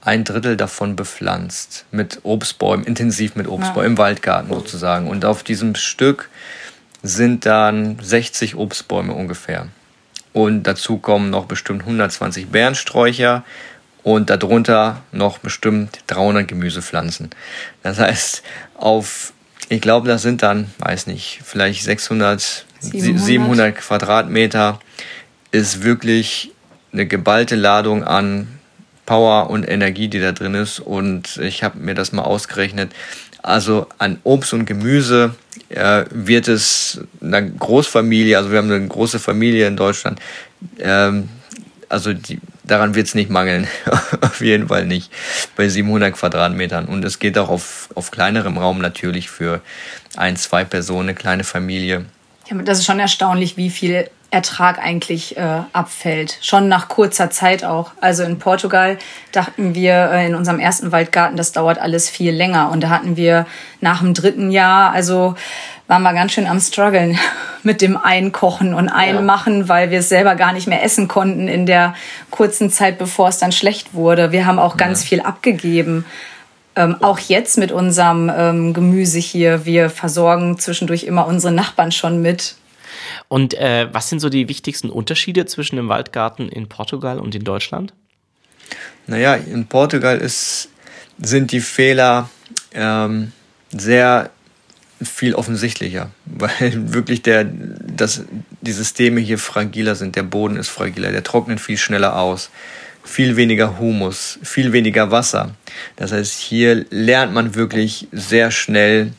[0.00, 3.92] ein Drittel davon bepflanzt mit Obstbäumen, intensiv mit Obstbäumen, ja.
[3.92, 5.08] im Waldgarten sozusagen.
[5.08, 6.28] Und auf diesem Stück
[7.02, 9.68] sind dann 60 Obstbäume ungefähr.
[10.32, 13.44] Und dazu kommen noch bestimmt 120 Bärensträucher
[14.02, 17.30] und darunter noch bestimmt 300 Gemüsepflanzen.
[17.82, 18.42] Das heißt,
[18.74, 19.32] auf,
[19.68, 24.80] ich glaube, das sind dann, weiß nicht, vielleicht 600, 700, 700 Quadratmeter
[25.52, 26.50] ist wirklich
[26.92, 28.48] eine geballte Ladung an
[29.06, 30.80] Power und Energie, die da drin ist.
[30.80, 32.92] Und ich habe mir das mal ausgerechnet.
[33.42, 35.34] Also an Obst und Gemüse
[35.68, 40.20] äh, wird es einer Großfamilie, also wir haben eine große Familie in Deutschland,
[40.78, 41.28] ähm,
[41.88, 43.66] also die, daran wird es nicht mangeln.
[44.22, 45.10] auf jeden Fall nicht.
[45.56, 46.86] Bei 700 Quadratmetern.
[46.86, 49.60] Und es geht auch auf, auf kleinerem Raum natürlich für
[50.16, 52.06] ein, zwei Personen, eine kleine Familie.
[52.48, 56.38] Ja, das ist schon erstaunlich, wie viel Ertrag eigentlich äh, abfällt.
[56.40, 57.92] Schon nach kurzer Zeit auch.
[58.00, 58.96] Also in Portugal
[59.30, 62.70] dachten wir äh, in unserem ersten Waldgarten, das dauert alles viel länger.
[62.70, 63.46] Und da hatten wir
[63.82, 65.34] nach dem dritten Jahr, also
[65.86, 67.18] waren wir ganz schön am struggeln
[67.62, 69.68] mit dem Einkochen und Einmachen, ja.
[69.68, 71.94] weil wir es selber gar nicht mehr essen konnten in der
[72.30, 74.32] kurzen Zeit, bevor es dann schlecht wurde.
[74.32, 75.08] Wir haben auch ganz ja.
[75.08, 76.06] viel abgegeben.
[76.74, 82.22] Ähm, auch jetzt mit unserem ähm, Gemüse hier, wir versorgen zwischendurch immer unsere Nachbarn schon
[82.22, 82.56] mit
[83.32, 87.44] und äh, was sind so die wichtigsten Unterschiede zwischen dem Waldgarten in Portugal und in
[87.44, 87.94] Deutschland?
[89.06, 90.68] Naja, in Portugal ist,
[91.16, 92.28] sind die Fehler
[92.74, 93.32] ähm,
[93.70, 94.28] sehr
[95.02, 98.26] viel offensichtlicher, weil wirklich der, das,
[98.60, 100.14] die Systeme hier fragiler sind.
[100.14, 102.50] Der Boden ist fragiler, der trocknet viel schneller aus.
[103.02, 105.54] viel weniger Humus, viel weniger Wasser.
[105.96, 109.14] Das heißt, hier lernt man wirklich sehr schnell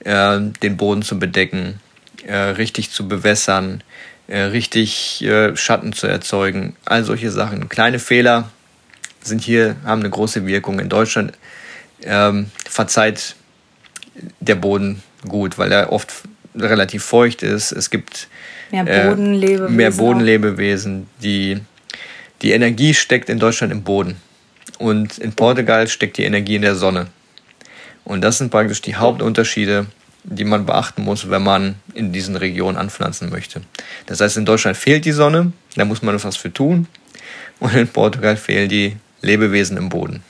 [0.00, 1.78] äh, den Boden zu bedecken,
[2.26, 3.82] äh, richtig zu bewässern,
[4.26, 6.76] äh, richtig äh, Schatten zu erzeugen.
[6.84, 7.68] All solche Sachen.
[7.68, 8.50] Kleine Fehler
[9.22, 10.78] sind hier, haben eine große Wirkung.
[10.78, 11.32] In Deutschland
[12.02, 13.36] ähm, verzeiht
[14.40, 16.12] der Boden gut, weil er oft
[16.54, 17.72] relativ feucht ist.
[17.72, 18.28] Es gibt
[18.70, 19.66] mehr Bodenlebewesen.
[19.66, 21.06] Äh, mehr Bodenlebewesen.
[21.22, 21.60] Die,
[22.42, 24.16] die Energie steckt in Deutschland im Boden.
[24.78, 27.06] Und in Portugal steckt die Energie in der Sonne.
[28.04, 29.86] Und das sind praktisch die Hauptunterschiede,
[30.24, 33.60] die man beachten muss, wenn man in diesen Regionen anpflanzen möchte.
[34.06, 36.86] Das heißt, in Deutschland fehlt die Sonne, da muss man was für tun.
[37.60, 40.22] Und in Portugal fehlen die Lebewesen im Boden.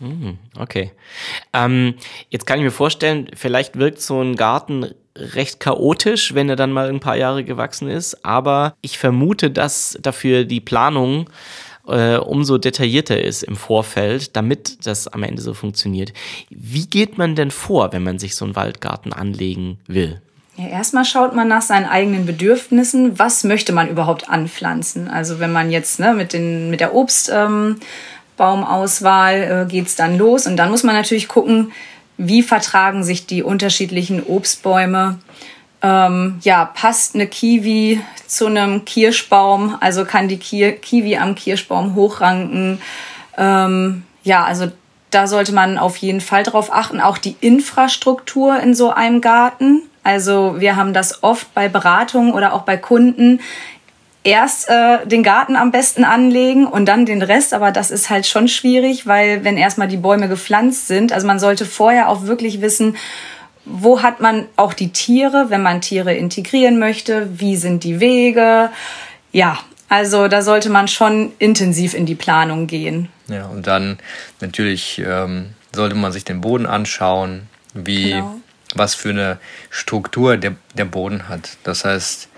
[0.00, 0.90] Hm, okay.
[1.52, 1.94] Ähm,
[2.30, 6.72] jetzt kann ich mir vorstellen, vielleicht wirkt so ein Garten recht chaotisch, wenn er dann
[6.72, 8.24] mal ein paar Jahre gewachsen ist.
[8.24, 11.28] Aber ich vermute, dass dafür die Planung
[11.86, 16.12] äh, umso detaillierter ist im Vorfeld, damit das am Ende so funktioniert.
[16.50, 20.20] Wie geht man denn vor, wenn man sich so einen Waldgarten anlegen will?
[20.56, 23.18] Ja, erstmal schaut man nach seinen eigenen Bedürfnissen.
[23.18, 25.08] Was möchte man überhaupt anpflanzen?
[25.08, 30.18] Also wenn man jetzt ne, mit, den, mit der Obstbaumauswahl ähm, äh, geht es dann
[30.18, 30.46] los.
[30.46, 31.72] Und dann muss man natürlich gucken,
[32.18, 35.18] wie vertragen sich die unterschiedlichen Obstbäume
[35.82, 41.94] ähm, ja, passt eine Kiwi zu einem Kirschbaum, also kann die Ki Kiwi am Kirschbaum
[41.94, 42.80] hochranken.
[43.36, 44.70] Ähm, ja, also
[45.10, 47.00] da sollte man auf jeden Fall drauf achten.
[47.00, 49.82] Auch die Infrastruktur in so einem Garten.
[50.04, 53.40] Also wir haben das oft bei Beratungen oder auch bei Kunden.
[54.24, 58.24] Erst äh, den Garten am besten anlegen und dann den Rest, aber das ist halt
[58.24, 62.60] schon schwierig, weil wenn erstmal die Bäume gepflanzt sind, also man sollte vorher auch wirklich
[62.60, 62.96] wissen,
[63.64, 67.28] wo hat man auch die Tiere, wenn man Tiere integrieren möchte?
[67.38, 68.70] Wie sind die Wege?
[69.32, 73.08] Ja, also da sollte man schon intensiv in die Planung gehen.
[73.28, 73.98] Ja, und dann
[74.40, 78.36] natürlich ähm, sollte man sich den Boden anschauen, wie genau.
[78.74, 79.38] was für eine
[79.70, 81.56] Struktur der, der Boden hat.
[81.62, 82.28] Das heißt,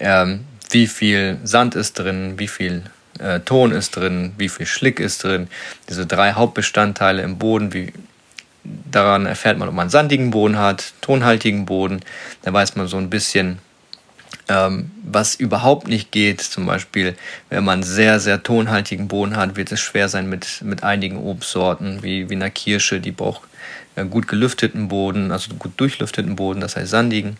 [0.00, 2.84] ähm, wie viel Sand ist drin, wie viel
[3.18, 5.48] äh, Ton ist drin, wie viel Schlick ist drin.
[5.88, 7.92] Diese drei Hauptbestandteile im Boden, wie
[8.92, 12.00] Daran erfährt man, ob man sandigen Boden hat, tonhaltigen Boden.
[12.42, 13.58] Da weiß man so ein bisschen,
[14.48, 16.40] ähm, was überhaupt nicht geht.
[16.40, 17.16] Zum Beispiel,
[17.48, 22.02] wenn man sehr, sehr tonhaltigen Boden hat, wird es schwer sein mit, mit einigen Obstsorten,
[22.02, 23.42] wie, wie einer Kirsche, die braucht
[24.10, 27.36] gut gelüfteten Boden, also gut durchlüfteten Boden, das heißt sandigen.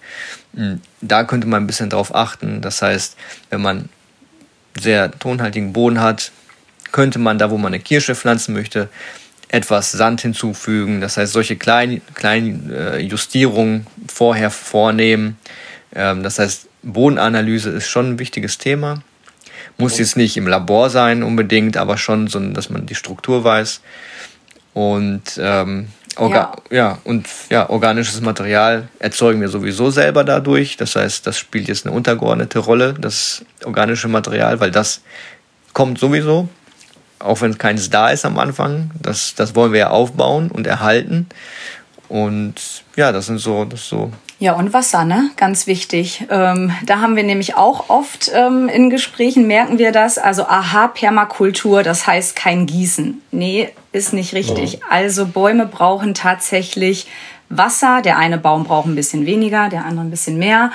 [0.55, 2.61] Hm, da könnte man ein bisschen drauf achten.
[2.61, 3.17] Das heißt,
[3.51, 3.89] wenn man
[4.79, 6.31] sehr tonhaltigen Boden hat,
[6.93, 8.89] könnte man da, wo man eine Kirsche pflanzen möchte,
[9.53, 11.01] etwas Sand hinzufügen.
[11.01, 15.39] Das heißt, solche kleinen kleinen äh, Justierungen vorher vornehmen.
[15.95, 19.03] Ähm, das heißt, Bodenanalyse ist schon ein wichtiges Thema.
[19.79, 23.81] Muss jetzt nicht im Labor sein unbedingt, aber schon, so, dass man die Struktur weiß.
[24.75, 26.77] Und ähm, Orga ja.
[26.77, 26.99] ja.
[27.05, 30.77] und ja, organisches Material erzeugen wir sowieso selber dadurch.
[30.77, 35.03] Das heißt, das spielt jetzt eine untergeordnete Rolle, das organische Material, weil das
[35.73, 36.49] kommt sowieso
[37.23, 38.91] auch wenn keins da ist am Anfang.
[39.01, 41.29] Das, das wollen wir ja aufbauen und erhalten.
[42.09, 44.13] Und ja, das sind so, das so.
[44.39, 45.31] Ja, und Wasser, ne?
[45.37, 46.27] Ganz wichtig.
[46.29, 50.19] Ähm, da haben wir nämlich auch oft ähm, in Gesprächen, merken wir das.
[50.19, 53.23] Also, aha, Permakultur, das heißt kein Gießen.
[53.31, 54.81] Nee, ist nicht richtig.
[54.83, 54.87] Oh.
[54.91, 57.07] Also, Bäume brauchen tatsächlich
[57.49, 58.03] Wasser.
[58.03, 60.73] Der eine Baum braucht ein bisschen weniger, der andere ein bisschen mehr.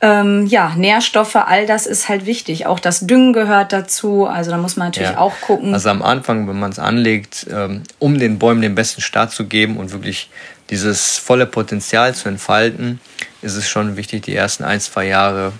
[0.00, 2.66] Ähm, ja, Nährstoffe, all das ist halt wichtig.
[2.66, 4.26] Auch das Düngen gehört dazu.
[4.26, 5.18] Also da muss man natürlich ja.
[5.18, 5.74] auch gucken.
[5.74, 9.46] Also am Anfang, wenn man es anlegt, ähm, um den Bäumen den besten Start zu
[9.46, 10.30] geben und wirklich
[10.70, 13.00] dieses volle Potenzial zu entfalten,
[13.42, 15.52] ist es schon wichtig, die ersten ein, zwei Jahre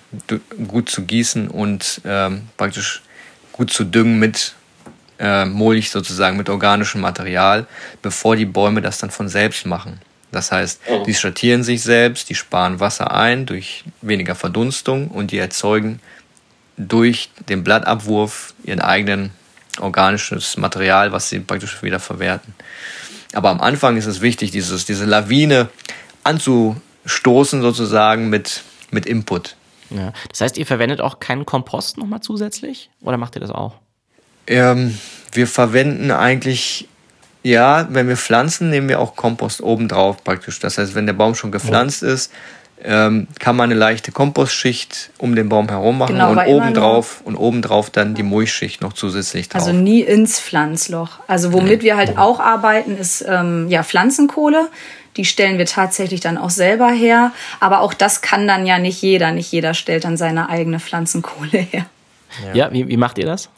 [0.68, 3.02] gut zu gießen und ähm, praktisch
[3.52, 4.54] gut zu düngen mit
[5.18, 7.66] äh, Mulch sozusagen, mit organischem Material,
[8.02, 10.00] bevor die Bäume das dann von selbst machen.
[10.30, 11.04] Das heißt, oh.
[11.04, 16.00] die schattieren sich selbst, die sparen Wasser ein durch weniger Verdunstung und die erzeugen
[16.76, 19.30] durch den Blattabwurf ihren eigenen
[19.80, 22.54] organisches Material, was sie praktisch wieder verwerten.
[23.32, 25.68] Aber am Anfang ist es wichtig, dieses, diese Lawine
[26.24, 29.56] anzustoßen sozusagen mit, mit Input.
[29.90, 30.12] Ja.
[30.28, 33.76] Das heißt, ihr verwendet auch keinen Kompost nochmal zusätzlich oder macht ihr das auch?
[34.46, 34.98] Ähm,
[35.32, 36.88] wir verwenden eigentlich
[37.42, 40.58] ja, wenn wir pflanzen, nehmen wir auch Kompost obendrauf praktisch.
[40.58, 42.08] Das heißt, wenn der Baum schon gepflanzt ja.
[42.08, 42.32] ist,
[42.84, 47.36] ähm, kann man eine leichte Kompostschicht um den Baum herum machen genau, und obendrauf und
[47.36, 49.62] obendrauf dann die Mulchschicht noch zusätzlich drauf.
[49.62, 51.18] Also nie ins Pflanzloch.
[51.26, 54.68] Also womit wir halt auch arbeiten, ist ähm, ja Pflanzenkohle.
[55.16, 57.32] Die stellen wir tatsächlich dann auch selber her.
[57.58, 59.32] Aber auch das kann dann ja nicht jeder.
[59.32, 61.86] Nicht jeder stellt dann seine eigene Pflanzenkohle her.
[62.46, 63.48] Ja, ja wie, wie macht ihr das?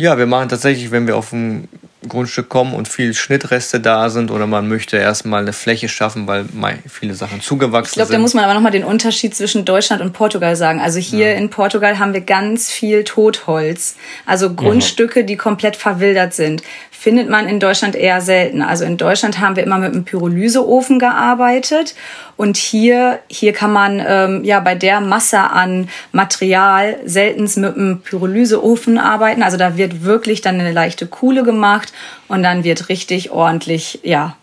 [0.00, 1.68] Ja, wir machen tatsächlich, wenn wir auf ein
[2.08, 6.46] Grundstück kommen und viel Schnittreste da sind oder man möchte erstmal eine Fläche schaffen, weil
[6.88, 8.06] viele Sachen zugewachsen ich glaub, sind.
[8.06, 10.80] Ich glaube, da muss man aber nochmal den Unterschied zwischen Deutschland und Portugal sagen.
[10.80, 11.36] Also hier ja.
[11.36, 13.96] in Portugal haben wir ganz viel Totholz.
[14.24, 15.26] Also Grundstücke, mhm.
[15.26, 16.62] die komplett verwildert sind
[17.00, 18.60] findet man in Deutschland eher selten.
[18.60, 21.94] Also in Deutschland haben wir immer mit einem Pyrolyseofen gearbeitet
[22.36, 28.02] und hier, hier kann man ähm, ja bei der Masse an Material seltens mit einem
[28.02, 29.42] Pyrolyseofen arbeiten.
[29.42, 31.90] Also da wird wirklich dann eine leichte Kuhle gemacht
[32.28, 34.36] und dann wird richtig ordentlich, ja,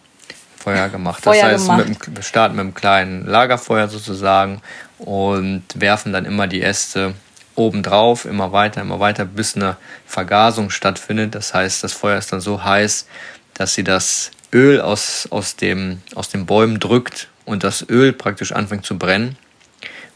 [0.58, 1.24] Feuer gemacht.
[1.24, 1.89] Feuer das heißt, gemacht.
[1.89, 4.63] Mit, wir starten mit einem kleinen Lagerfeuer sozusagen
[4.98, 7.13] und werfen dann immer die Äste
[7.58, 11.36] obendrauf, immer weiter, immer weiter, bis eine Vergasung stattfindet.
[11.36, 13.08] Das heißt, das Feuer ist dann so heiß,
[13.56, 18.52] dass sie das Öl aus, aus, dem, aus den Bäumen drückt und das Öl praktisch
[18.52, 19.38] anfängt zu brennen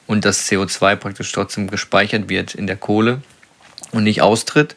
[0.08, 3.22] und das CO2 praktisch trotzdem gespeichert wird in der Kohle
[3.92, 4.76] und nicht austritt.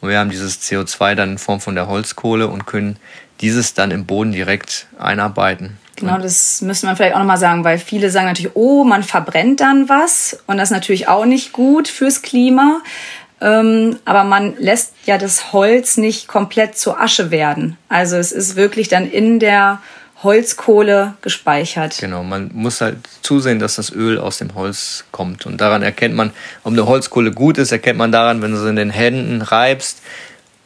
[0.00, 2.98] Und wir haben dieses CO2 dann in Form von der Holzkohle und können
[3.40, 5.78] dieses dann im Boden direkt einarbeiten.
[5.96, 9.60] Genau, das müssen wir vielleicht auch nochmal sagen, weil viele sagen natürlich, oh, man verbrennt
[9.60, 12.80] dann was und das ist natürlich auch nicht gut fürs Klima.
[13.40, 17.76] Ähm, aber man lässt ja das Holz nicht komplett zur Asche werden.
[17.88, 19.80] Also es ist wirklich dann in der
[20.22, 21.98] Holzkohle gespeichert.
[21.98, 25.44] Genau, man muss halt zusehen, dass das Öl aus dem Holz kommt.
[25.44, 26.32] Und daran erkennt man,
[26.64, 30.00] ob eine Holzkohle gut ist, erkennt man daran, wenn du sie in den Händen reibst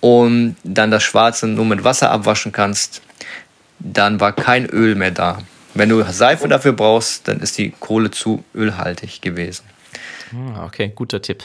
[0.01, 3.03] und dann das Schwarze nur mit Wasser abwaschen kannst,
[3.81, 5.39] dann war kein Öl mehr da.
[5.75, 9.65] Wenn du Seife dafür brauchst, dann ist die Kohle zu ölhaltig gewesen.
[10.35, 11.45] Ah, okay, guter Tipp.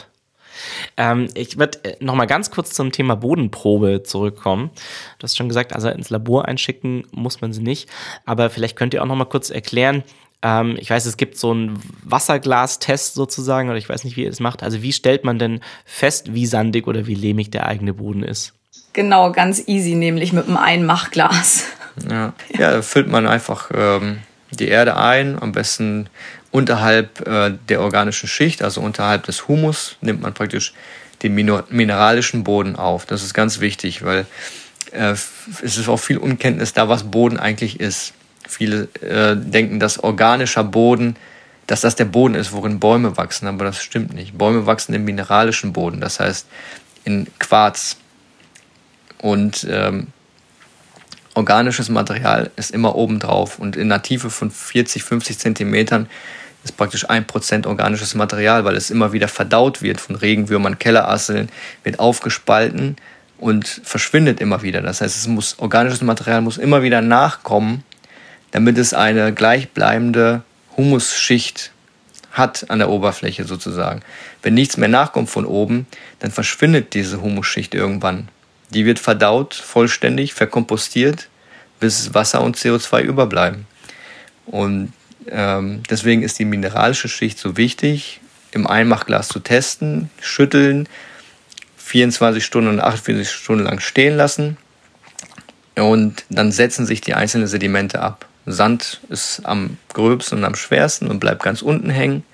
[0.96, 4.70] Ähm, ich würde äh, noch mal ganz kurz zum Thema Bodenprobe zurückkommen.
[5.18, 7.88] Du hast schon gesagt, also ins Labor einschicken muss man sie nicht.
[8.24, 10.02] Aber vielleicht könnt ihr auch noch mal kurz erklären,
[10.42, 14.30] ähm, ich weiß, es gibt so einen Wasserglastest sozusagen, oder ich weiß nicht, wie ihr
[14.30, 14.62] es macht.
[14.62, 18.52] Also wie stellt man denn fest, wie sandig oder wie lehmig der eigene Boden ist?
[18.92, 21.64] Genau, ganz easy, nämlich mit einem Einmachglas.
[22.08, 24.18] Ja, ja da füllt man einfach ähm,
[24.50, 26.08] die Erde ein, am besten
[26.50, 30.72] unterhalb äh, der organischen Schicht, also unterhalb des Humus, nimmt man praktisch
[31.22, 33.06] den mineralischen Boden auf.
[33.06, 34.26] Das ist ganz wichtig, weil
[34.92, 35.14] äh,
[35.62, 38.12] es ist auch viel Unkenntnis da, was Boden eigentlich ist.
[38.46, 41.16] Viele äh, denken, dass organischer Boden,
[41.66, 44.38] dass das der Boden ist, worin Bäume wachsen, aber das stimmt nicht.
[44.38, 46.46] Bäume wachsen im mineralischen Boden, das heißt
[47.04, 47.96] in Quarz.
[49.18, 50.08] Und ähm,
[51.36, 56.08] organisches Material ist immer oben drauf und in einer Tiefe von 40, 50 Zentimetern
[56.64, 61.50] ist praktisch ein Prozent organisches Material, weil es immer wieder verdaut wird von Regenwürmern, Kellerasseln,
[61.84, 62.96] wird aufgespalten
[63.38, 64.80] und verschwindet immer wieder.
[64.80, 67.84] Das heißt, es muss, organisches Material muss immer wieder nachkommen,
[68.50, 70.42] damit es eine gleichbleibende
[70.76, 71.70] Humusschicht
[72.32, 74.00] hat an der Oberfläche sozusagen.
[74.42, 75.86] Wenn nichts mehr nachkommt von oben,
[76.18, 78.28] dann verschwindet diese Humusschicht irgendwann
[78.70, 81.28] die wird verdaut, vollständig, verkompostiert,
[81.80, 83.66] bis Wasser und CO2 überbleiben.
[84.46, 84.92] Und
[85.28, 88.20] ähm, deswegen ist die mineralische Schicht so wichtig,
[88.52, 90.88] im Einmachglas zu testen, schütteln,
[91.76, 94.56] 24 Stunden und 48 Stunden lang stehen lassen
[95.76, 98.26] und dann setzen sich die einzelnen Sedimente ab.
[98.46, 102.24] Sand ist am gröbsten und am schwersten und bleibt ganz unten hängen.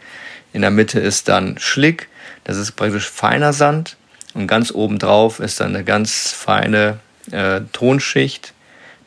[0.52, 2.08] In der Mitte ist dann Schlick,
[2.44, 3.96] das ist praktisch feiner Sand.
[4.34, 6.98] Und ganz oben drauf ist dann eine ganz feine
[7.30, 8.54] äh, Tonschicht,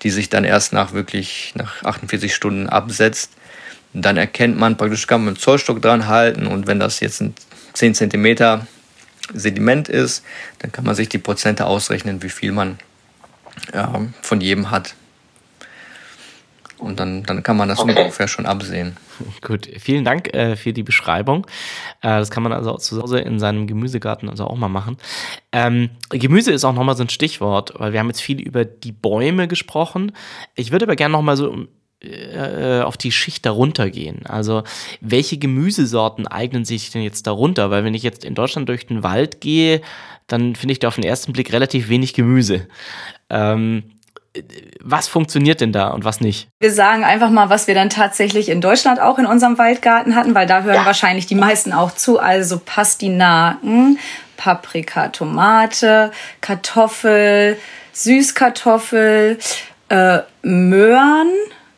[0.04, 3.32] die sich dann erst nach wirklich nach 48 Stunden absetzt.
[3.94, 7.22] Und dann erkennt man praktisch, kann man einen Zollstock dran halten und wenn das jetzt
[7.22, 7.34] ein
[7.74, 8.62] 10 cm
[9.34, 10.24] Sediment ist,
[10.60, 12.78] dann kann man sich die Prozente ausrechnen, wie viel man
[13.72, 13.84] äh,
[14.22, 14.96] von jedem hat.
[16.78, 17.98] Und dann, dann kann man das okay.
[17.98, 18.98] ungefähr schon absehen.
[19.42, 21.48] Gut, vielen Dank äh, für die Beschreibung.
[22.02, 24.98] Äh, das kann man also zu Hause in seinem Gemüsegarten also auch mal machen.
[25.52, 28.92] Ähm, Gemüse ist auch nochmal so ein Stichwort, weil wir haben jetzt viel über die
[28.92, 30.12] Bäume gesprochen.
[30.56, 31.68] Ich würde aber gerne nochmal so
[32.02, 34.26] äh, auf die Schicht darunter gehen.
[34.26, 34.64] Also
[35.02, 37.72] welche Gemüsesorten eignen sich denn jetzt darunter?
[37.72, 39.82] Weil wenn ich jetzt in Deutschland durch den Wald gehe,
[40.28, 42.68] dann finde ich da auf den ersten Blick relativ wenig Gemüse.
[43.30, 43.95] Ähm,
[44.82, 46.48] was funktioniert denn da und was nicht?
[46.60, 50.36] Wir sagen einfach mal, was wir dann tatsächlich in Deutschland auch in unserem Waldgarten hatten,
[50.36, 50.86] weil da hören ja.
[50.86, 52.20] wahrscheinlich die meisten auch zu.
[52.20, 54.00] Also Pastinaken,
[54.38, 57.58] Paprika, Tomate, Kartoffel,
[57.94, 59.40] Süßkartoffel,
[59.90, 61.30] äh, Möhren.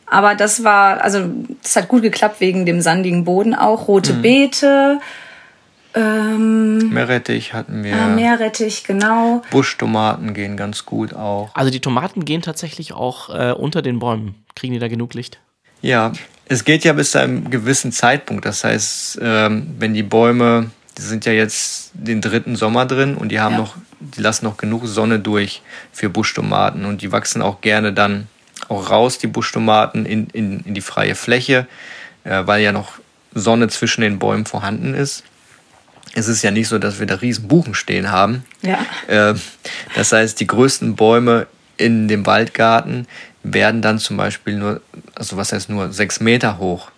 [0.10, 1.30] Aber das war, also
[1.62, 3.88] das hat gut geklappt wegen dem sandigen Boden auch.
[3.88, 4.22] Rote mhm.
[4.22, 5.00] Beete,
[5.98, 7.96] ähm, Meerrettich hatten wir.
[7.96, 9.42] Ah, Meerrettich, genau.
[9.52, 11.50] Buschtomaten gehen ganz gut auch.
[11.54, 14.36] Also die Tomaten gehen tatsächlich auch äh, unter den Bäumen.
[14.56, 15.40] Kriegen die da genug Licht?
[15.82, 16.14] Ja,
[16.46, 18.46] es geht ja bis zu einem gewissen Zeitpunkt.
[18.46, 23.30] Das heißt, ähm, wenn die Bäume die sind ja jetzt den dritten Sommer drin und
[23.30, 23.60] die haben Ja.
[23.60, 28.28] noch, die lassen noch genug Sonne durch für Buschtomaten und die wachsen auch gerne dann
[28.68, 31.68] auch raus, die Buschtomaten, in, in, in die freie Fläche,
[32.24, 32.94] äh, weil ja noch
[33.34, 35.24] Sonne zwischen den Bäumen vorhanden ist.
[36.14, 38.44] Es ist ja nicht so, dass wir da riesen Buchen stehen haben.
[38.62, 38.86] Ja.
[39.08, 39.36] Äh,
[39.96, 43.08] das heißt, die größten Bäume in dem Waldgarten
[43.44, 44.82] werden dann zum Beispiel nur,
[45.16, 46.92] also was heißt nur, sechs Meter hoch.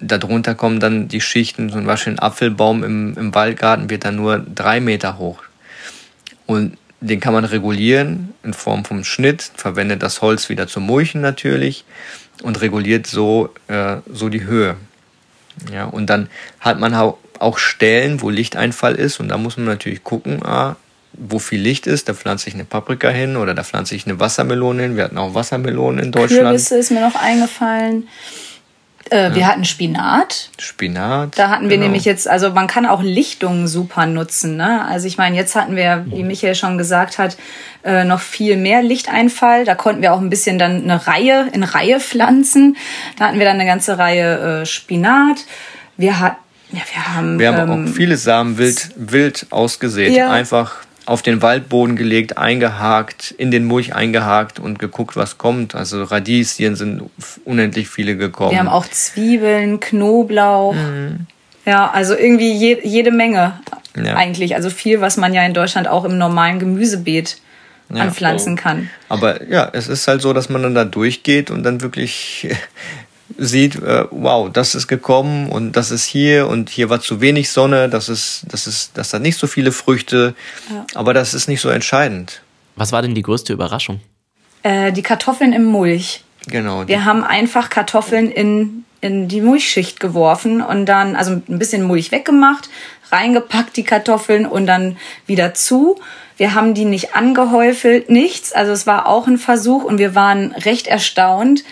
[0.00, 4.38] Darunter kommen dann die Schichten, zum Beispiel ein Apfelbaum im, im Waldgarten wird dann nur
[4.38, 5.42] drei Meter hoch.
[6.46, 11.20] Und den kann man regulieren in Form vom Schnitt, verwendet das Holz wieder zum Mulchen
[11.20, 11.84] natürlich
[12.42, 14.76] und reguliert so, äh, so die Höhe.
[15.72, 19.66] Ja, und dann hat man hau- auch Stellen, wo Lichteinfall ist und da muss man
[19.66, 20.76] natürlich gucken, ah,
[21.12, 24.20] wo viel Licht ist, da pflanze ich eine Paprika hin oder da pflanze ich eine
[24.20, 24.96] Wassermelone hin.
[24.96, 26.42] Wir hatten auch Wassermelonen in Deutschland.
[26.42, 28.08] Kürbisse ist mir noch eingefallen.
[29.10, 30.50] Äh, Wir hatten Spinat.
[30.58, 31.36] Spinat.
[31.36, 31.84] Da hatten wir genau.
[31.84, 34.56] nämlich jetzt, also man kann auch Lichtungen super nutzen.
[34.56, 34.84] Ne?
[34.84, 37.36] Also ich meine, jetzt hatten wir, wie Michael schon gesagt hat,
[37.82, 39.64] äh, noch viel mehr Lichteinfall.
[39.64, 42.76] Da konnten wir auch ein bisschen dann eine Reihe in Reihe pflanzen.
[43.18, 45.44] Da hatten wir dann eine ganze Reihe äh, Spinat.
[45.96, 46.36] Wir hatten,
[46.72, 50.12] ja, wir haben, Wir haben ähm, auch viele Samen wild, wild ausgesät.
[50.14, 50.30] Ja.
[50.30, 55.74] Einfach auf den Waldboden gelegt, eingehakt, in den Mulch eingehakt und geguckt, was kommt.
[55.74, 57.02] Also Radieschen sind
[57.44, 58.52] unendlich viele gekommen.
[58.52, 60.76] wir haben auch Zwiebeln, Knoblauch.
[61.66, 63.58] Ja, also irgendwie je, jede Menge
[63.96, 64.14] Ja.
[64.14, 64.54] eigentlich.
[64.54, 67.38] Also viel, was man ja in Deutschland auch im normalen Gemüsebeet
[67.92, 68.02] Ja.
[68.02, 68.88] anpflanzen kann.
[69.08, 72.46] Aber ja, es ist halt so, dass man dann da durchgeht und dann wirklich
[73.38, 77.50] sieht, äh, wow, das ist gekommen und das ist hier und hier war zu wenig
[77.50, 80.34] Sonne, das ist, das ist, das hat nicht so viele Früchte,
[80.70, 80.86] Ja.
[80.94, 82.42] aber das ist nicht so entscheidend.
[82.76, 84.00] Was war denn die größte Überraschung?
[84.62, 86.22] Äh, die Kartoffeln im Mulch.
[86.46, 86.86] Genau.
[86.88, 92.12] Wir haben einfach Kartoffeln in, in die Mulchschicht geworfen und dann, also ein bisschen Mulch
[92.12, 92.70] weggemacht,
[93.12, 96.00] reingepackt die Kartoffeln und dann wieder zu.
[96.36, 98.52] Wir haben die nicht angehäufelt, nichts.
[98.52, 101.64] Also es war auch ein Versuch und wir waren recht erstaunt,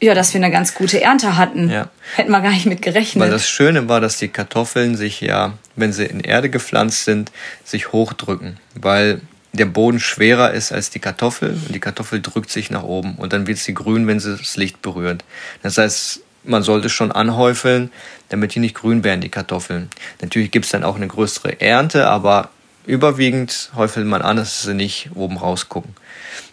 [0.00, 1.70] ja, dass wir eine ganz gute Ernte hatten.
[1.70, 1.88] Ja.
[2.16, 3.22] Hätten wir gar nicht mit gerechnet.
[3.22, 7.32] Weil das Schöne war, dass die Kartoffeln sich ja, wenn sie in Erde gepflanzt sind,
[7.64, 8.58] sich hochdrücken.
[8.74, 9.20] Weil
[9.52, 13.32] der Boden schwerer ist als die Kartoffel und die Kartoffel drückt sich nach oben und
[13.32, 15.24] dann wird sie grün, wenn sie das Licht berührt.
[15.62, 17.90] Das heißt, man sollte schon anhäufeln,
[18.28, 19.88] damit die nicht grün werden, die Kartoffeln.
[20.20, 22.50] Natürlich gibt's dann auch eine größere Ernte, aber
[22.86, 25.94] überwiegend häufelt man an, dass sie nicht oben rausgucken.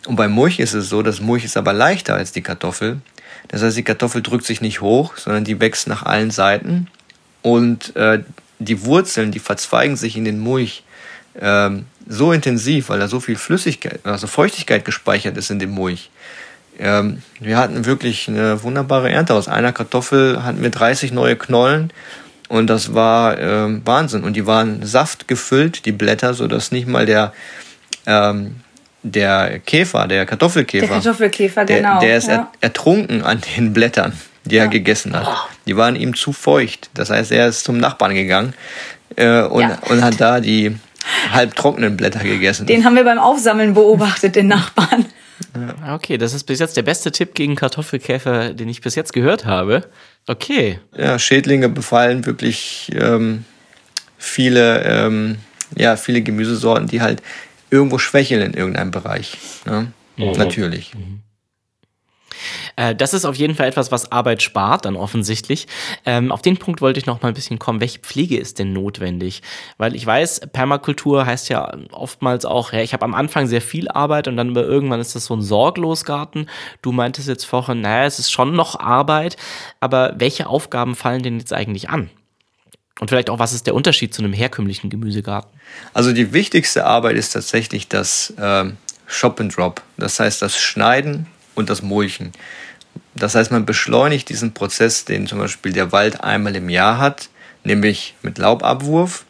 [0.08, 3.02] Und beim Mulch ist es so, das Mulch ist aber leichter als die Kartoffel.
[3.48, 6.88] Das heißt, die Kartoffel drückt sich nicht hoch, sondern die wächst nach allen Seiten.
[7.42, 8.24] Und äh,
[8.60, 10.84] die Wurzeln, die verzweigen sich in den Mulch
[11.40, 16.10] ähm, so intensiv, weil da so viel Flüssigkeit, also Feuchtigkeit gespeichert ist in dem Mulch.
[16.80, 19.34] Ähm, wir hatten wirklich eine wunderbare Ernte.
[19.34, 21.92] Aus einer Kartoffel hatten wir 30 neue Knollen
[22.50, 24.24] und das war ähm, Wahnsinn.
[24.24, 27.34] Und die waren saftgefüllt, die Blätter, sodass nicht mal der,
[28.06, 28.56] ähm,
[29.04, 32.34] der Käfer, der Kartoffelkäfer, Der Kartoffelkäfer, der, genau, der ist ja.
[32.34, 34.14] er, ertrunken an den Blättern,
[34.46, 35.28] die er gegessen hat.
[35.66, 36.90] Die waren ihm zu feucht.
[36.94, 38.54] Das heißt, er ist zum Nachbarn gegangen
[39.16, 39.78] äh, und, Ja.
[39.90, 40.76] und hat da die
[41.32, 42.66] halbtrockenen Blätter gegessen.
[42.66, 45.06] Den haben wir beim Aufsammeln beobachtet, den Nachbarn.
[45.92, 49.46] Okay, das ist bis jetzt der beste Tipp gegen Kartoffelkäfer, den ich bis jetzt gehört
[49.46, 49.84] habe.
[50.28, 50.80] Okay.
[50.96, 53.44] ja, Schädlinge befallen wirklich ähm,
[54.18, 55.38] viele, ähm,
[55.76, 57.22] ja, viele Gemüsesorten, die halt
[57.74, 59.38] irgendwo schwächeln in irgendeinem Bereich.
[59.66, 59.92] Ne?
[60.16, 60.92] Natürlich.
[62.76, 65.68] Äh, das ist auf jeden Fall etwas, was Arbeit spart, dann offensichtlich.
[66.06, 67.82] Ähm, auf den Punkt wollte ich noch mal ein bisschen kommen.
[67.82, 69.42] Welche Pflege ist denn notwendig?
[69.78, 73.88] Weil ich weiß, Permakultur heißt ja oftmals auch, ja, ich habe am Anfang sehr viel
[73.88, 76.50] Arbeit und dann irgendwann ist das so ein Sorglosgarten.
[76.84, 79.36] Du meintest jetzt vorhin, naja, es ist schon noch Arbeit,
[79.80, 82.12] aber welche Aufgaben fallen denn jetzt eigentlich an?
[83.00, 85.52] Und vielleicht auch, was ist der Unterschied zu einem herkömmlichen Gemüsegarten?
[85.94, 88.78] Also die wichtigste Arbeit ist tatsächlich das ähm,
[89.08, 89.82] Shop and Drop.
[89.98, 92.32] Das heißt das Schneiden und das Mulchen.
[93.16, 97.30] Das heißt, man beschleunigt diesen Prozess, den zum Beispiel der Wald einmal im Jahr hat,
[97.64, 99.26] nämlich mit Laubabwurf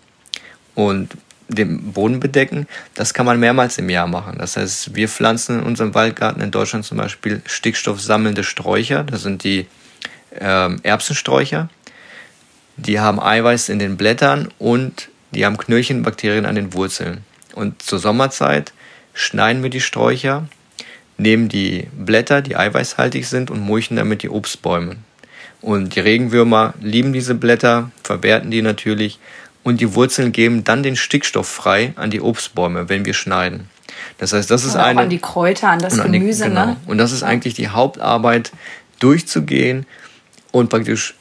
[0.75, 2.67] und dem Boden bedecken.
[2.95, 4.37] Das kann man mehrmals im Jahr machen.
[4.39, 9.03] Das heißt, wir pflanzen in unserem Waldgarten in Deutschland zum Beispiel stickstoffsammelnde Sträucher.
[9.03, 9.67] Das sind die
[10.39, 11.69] ähm, Erbsensträucher.
[12.77, 17.19] Die haben Eiweiß in den Blättern und die haben Knöllchenbakterien an den Wurzeln.
[17.53, 18.73] Und zur Sommerzeit
[19.13, 20.47] schneiden wir die Sträucher,
[21.17, 24.95] nehmen die Blätter, die eiweißhaltig sind, und mulchen damit die Obstbäume.
[25.61, 29.19] Und die Regenwürmer lieben diese Blätter, verwerten die natürlich
[29.63, 33.69] und die Wurzeln geben dann den Stickstoff frei an die Obstbäume, wenn wir schneiden.
[34.17, 36.65] Das heißt, das ist eine an die Kräuter, an das an die- Gemüse, genau.
[36.65, 36.77] ne?
[36.87, 38.51] Und das ist eigentlich die Hauptarbeit,
[38.99, 39.85] durchzugehen
[40.51, 41.15] und praktisch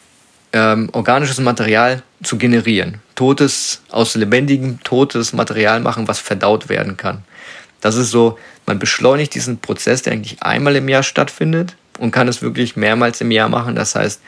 [0.53, 7.23] ähm, organisches Material zu generieren, totes, aus lebendigem, totes Material machen, was verdaut werden kann.
[7.81, 12.29] Das ist so, man beschleunigt diesen Prozess, der eigentlich einmal im Jahr stattfindet und kann
[12.29, 13.75] es wirklich mehrmals im Jahr machen.
[13.75, 14.21] Das heißt,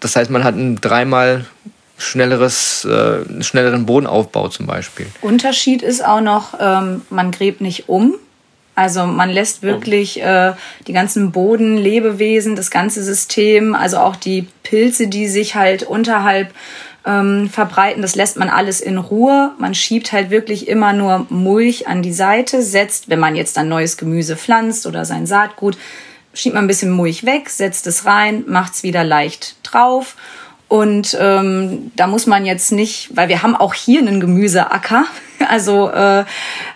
[0.00, 1.46] das heißt, man hat ein dreimal
[1.96, 5.06] schnelleres, äh, schnelleren Bodenaufbau zum Beispiel.
[5.20, 8.14] Unterschied ist auch noch, ähm, man gräbt nicht um.
[8.78, 10.52] Also man lässt wirklich äh,
[10.86, 16.54] die ganzen Boden, Lebewesen, das ganze System, also auch die Pilze, die sich halt unterhalb
[17.04, 19.50] ähm, verbreiten, das lässt man alles in Ruhe.
[19.58, 23.68] Man schiebt halt wirklich immer nur Mulch an die Seite, setzt, wenn man jetzt dann
[23.68, 25.76] neues Gemüse pflanzt oder sein Saatgut,
[26.32, 30.14] schiebt man ein bisschen Mulch weg, setzt es rein, macht es wieder leicht drauf.
[30.68, 35.04] Und ähm, da muss man jetzt nicht, weil wir haben auch hier einen Gemüseacker,
[35.48, 36.24] also äh,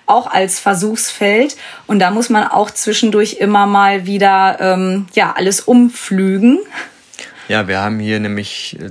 [0.07, 1.57] auch als Versuchsfeld.
[1.87, 6.59] Und da muss man auch zwischendurch immer mal wieder ähm, ja alles umflügen.
[7.49, 8.91] Ja, wir haben hier nämlich äh,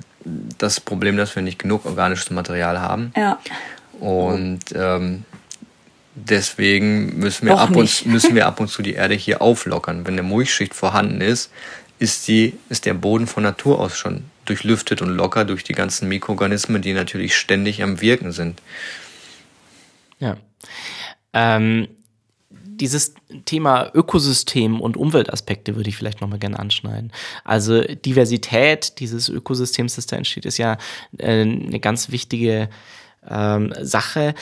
[0.57, 3.11] das Problem, dass wir nicht genug organisches Material haben.
[3.15, 3.39] Ja.
[3.99, 5.25] Und ähm,
[6.15, 10.05] deswegen müssen wir, ab und, müssen wir ab und zu die Erde hier auflockern.
[10.05, 11.51] Wenn eine Mulchschicht vorhanden ist,
[11.99, 16.09] ist, die, ist der Boden von Natur aus schon durchlüftet und locker durch die ganzen
[16.09, 18.61] Mikroorganismen, die natürlich ständig am Wirken sind.
[20.21, 20.37] Ja.
[21.33, 21.87] Ähm,
[22.49, 23.13] dieses
[23.45, 27.11] Thema Ökosystem und Umweltaspekte würde ich vielleicht nochmal gerne anschneiden.
[27.43, 30.77] Also Diversität dieses Ökosystems, das da entsteht, ist ja
[31.17, 32.69] äh, eine ganz wichtige
[33.29, 34.33] ähm, Sache.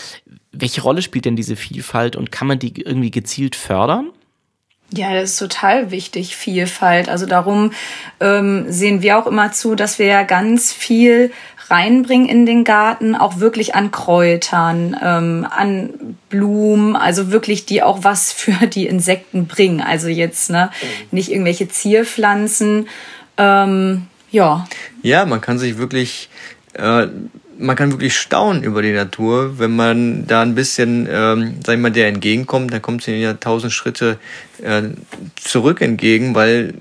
[0.51, 4.11] Welche Rolle spielt denn diese Vielfalt und kann man die irgendwie gezielt fördern?
[4.91, 7.09] Ja, das ist total wichtig, Vielfalt.
[7.09, 7.73] Also darum
[8.19, 11.31] ähm, sehen wir auch immer zu, dass wir ja ganz viel
[11.69, 18.03] reinbringen in den Garten, auch wirklich an Kräutern, ähm, an Blumen, also wirklich die auch
[18.03, 19.81] was für die Insekten bringen.
[19.81, 20.71] Also jetzt ne,
[21.11, 22.87] nicht irgendwelche Zierpflanzen.
[23.37, 24.67] Ähm, ja.
[25.01, 26.29] Ja, man kann sich wirklich
[26.73, 27.07] äh,
[27.59, 31.81] man kann wirklich staunen über die Natur, wenn man da ein bisschen, ähm, sag ich
[31.81, 34.17] mal, der entgegenkommt, dann kommt sie ja tausend Schritte
[34.63, 34.83] äh,
[35.35, 36.73] zurück entgegen, weil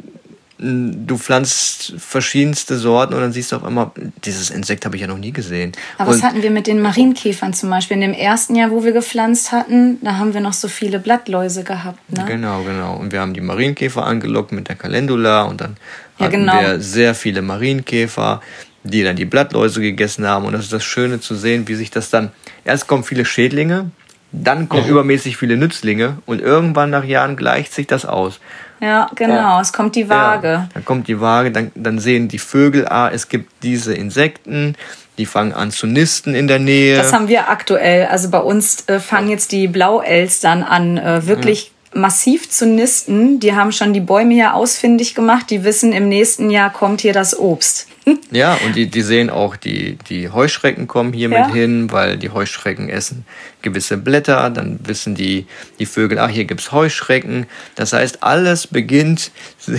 [0.58, 3.92] du pflanzt verschiedenste Sorten und dann siehst du auf einmal,
[4.24, 5.72] dieses Insekt habe ich ja noch nie gesehen.
[5.98, 7.94] Aber was hatten wir mit den Marienkäfern zum Beispiel?
[7.96, 11.62] In dem ersten Jahr, wo wir gepflanzt hatten, da haben wir noch so viele Blattläuse
[11.62, 12.00] gehabt.
[12.10, 12.24] Ne?
[12.26, 12.96] Genau, genau.
[12.96, 15.76] Und wir haben die Marienkäfer angelockt mit der Calendula und dann
[16.18, 16.60] ja, hatten genau.
[16.60, 18.40] wir sehr viele Marienkäfer
[18.84, 20.46] die dann die Blattläuse gegessen haben.
[20.46, 22.30] Und das ist das Schöne zu sehen, wie sich das dann,
[22.64, 23.90] erst kommen viele Schädlinge,
[24.32, 24.90] dann kommen mhm.
[24.90, 28.40] übermäßig viele Nützlinge und irgendwann nach Jahren gleicht sich das aus.
[28.80, 29.60] Ja, genau, ja.
[29.60, 30.48] es kommt die Waage.
[30.48, 34.76] Ja, dann kommt die Waage, dann, dann sehen die Vögel, ah, es gibt diese Insekten,
[35.18, 36.96] die fangen an zu nisten in der Nähe.
[36.96, 38.06] Das haben wir aktuell.
[38.06, 42.00] Also bei uns äh, fangen jetzt die Blauelstern an, äh, wirklich ja.
[42.00, 43.40] massiv zu nisten.
[43.40, 45.50] Die haben schon die Bäume hier ausfindig gemacht.
[45.50, 47.87] Die wissen, im nächsten Jahr kommt hier das Obst.
[48.30, 51.46] Ja, und die, die sehen auch, die, die Heuschrecken kommen hier ja.
[51.46, 53.24] mit hin, weil die Heuschrecken essen
[53.62, 55.46] gewisse Blätter, dann wissen die,
[55.78, 57.46] die Vögel, ach, hier gibt's Heuschrecken.
[57.74, 59.30] Das heißt, alles beginnt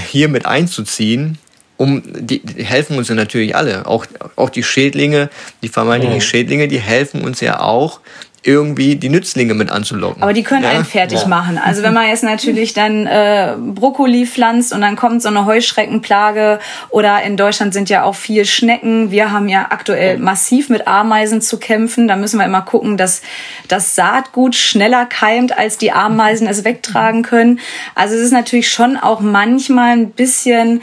[0.07, 1.37] hier mit einzuziehen.
[1.77, 3.85] Um, die, die helfen uns ja natürlich alle.
[3.85, 4.05] Auch,
[4.35, 5.29] auch die Schädlinge,
[5.61, 6.21] die vermeintlichen mhm.
[6.21, 8.01] Schädlinge, die helfen uns ja auch,
[8.43, 10.23] irgendwie die Nützlinge mit anzulocken.
[10.23, 10.69] Aber die können ja?
[10.69, 11.27] einen fertig ja.
[11.27, 11.57] machen.
[11.57, 16.59] Also wenn man jetzt natürlich dann äh, Brokkoli pflanzt und dann kommt so eine Heuschreckenplage
[16.89, 19.11] oder in Deutschland sind ja auch viel Schnecken.
[19.11, 22.07] Wir haben ja aktuell massiv mit Ameisen zu kämpfen.
[22.07, 23.21] Da müssen wir immer gucken, dass
[23.67, 27.59] das Saatgut schneller keimt, als die Ameisen es wegtragen können.
[27.95, 30.81] Also es ist natürlich schon auch manchmal ein bisschen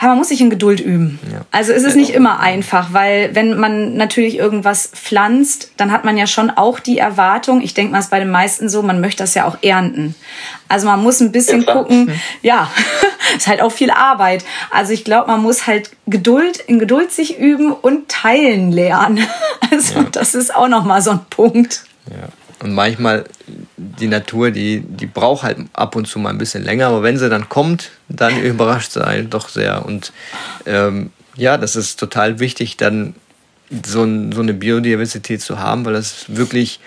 [0.00, 1.18] man muss sich in Geduld üben.
[1.32, 1.40] Ja.
[1.50, 6.16] Also es ist nicht immer einfach, weil wenn man natürlich irgendwas pflanzt, dann hat man
[6.16, 9.00] ja schon auch die Erwartung, ich denke mal, es ist bei den meisten so, man
[9.00, 10.14] möchte das ja auch ernten.
[10.68, 12.20] Also man muss ein bisschen ja, gucken, mhm.
[12.42, 12.70] ja,
[13.36, 14.44] ist halt auch viel Arbeit.
[14.70, 19.26] Also ich glaube, man muss halt Geduld, in Geduld sich üben und teilen lernen.
[19.70, 20.06] Also ja.
[20.12, 21.84] das ist auch nochmal so ein Punkt.
[22.08, 22.28] Ja.
[22.62, 23.24] Und manchmal,
[23.98, 27.18] die Natur, die, die braucht halt ab und zu mal ein bisschen länger, aber wenn
[27.18, 29.84] sie dann kommt, dann überrascht sie einen doch sehr.
[29.84, 30.12] Und
[30.66, 33.14] ähm, ja, das ist total wichtig, dann
[33.84, 36.80] so, ein, so eine Biodiversität zu haben, weil das wirklich,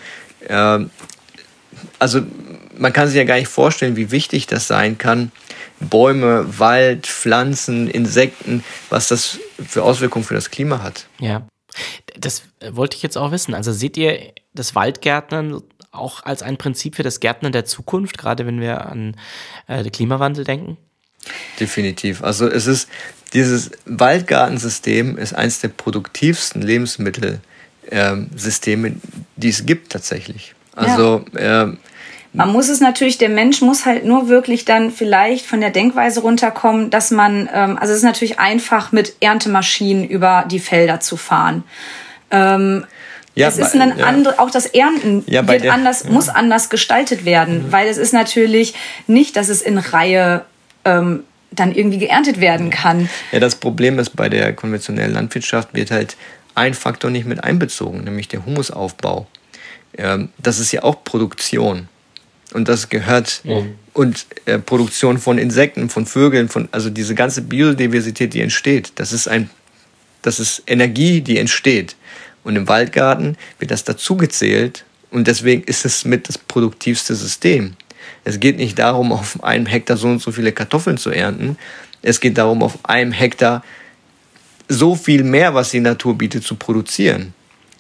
[0.48, 0.80] äh,
[2.00, 2.22] also
[2.78, 5.32] man kann sich ja gar nicht vorstellen, wie wichtig das sein kann.
[5.80, 11.08] Bäume, Wald, Pflanzen, Insekten, was das für Auswirkungen für das Klima hat.
[11.20, 11.48] Ja.
[12.20, 13.54] Das wollte ich jetzt auch wissen.
[13.54, 15.62] Also seht ihr das Waldgärtnern
[15.98, 19.16] auch als ein Prinzip für das Gärtnern der Zukunft, gerade wenn wir an
[19.68, 20.78] äh, den Klimawandel denken?
[21.60, 22.24] Definitiv.
[22.24, 22.90] Also es ist
[23.34, 28.96] dieses Waldgartensystem ist eines der produktivsten Lebensmittelsysteme,
[29.36, 30.54] die es gibt tatsächlich.
[30.76, 31.64] Also ja.
[31.64, 31.74] äh,
[32.34, 36.20] man muss es natürlich, der Mensch muss halt nur wirklich dann vielleicht von der Denkweise
[36.20, 41.18] runterkommen, dass man, ähm, also es ist natürlich einfach mit Erntemaschinen über die Felder zu
[41.18, 41.64] fahren.
[42.30, 42.86] Ähm,
[43.38, 44.06] ja, es ist ein ja.
[44.06, 47.72] andere, auch das Ernten ja, wird der, anders, muss anders gestaltet werden, mhm.
[47.72, 48.74] weil es ist natürlich
[49.06, 50.46] nicht, dass es in Reihe
[50.86, 53.10] ähm, dann irgendwie geerntet werden kann.
[53.32, 56.18] Ja, das Problem ist, bei der konventionellen Landwirtschaft wird halt
[56.56, 59.28] ein Faktor nicht mit einbezogen, nämlich der Humusaufbau.
[59.98, 61.88] Ähm, das ist ja auch Produktion.
[62.54, 63.76] Und das gehört mhm.
[63.94, 69.12] und äh, Produktion von Insekten, von Vögeln, von also diese ganze Biodiversität, die entsteht, das
[69.12, 69.50] ist ein
[70.22, 71.96] das ist Energie, die entsteht.
[72.44, 77.76] Und im Waldgarten wird das dazugezählt und deswegen ist es mit das produktivste System.
[78.24, 81.58] Es geht nicht darum, auf einem Hektar so und so viele Kartoffeln zu ernten.
[82.02, 83.64] Es geht darum, auf einem Hektar
[84.70, 87.34] so viel mehr, was die Natur bietet, zu produzieren.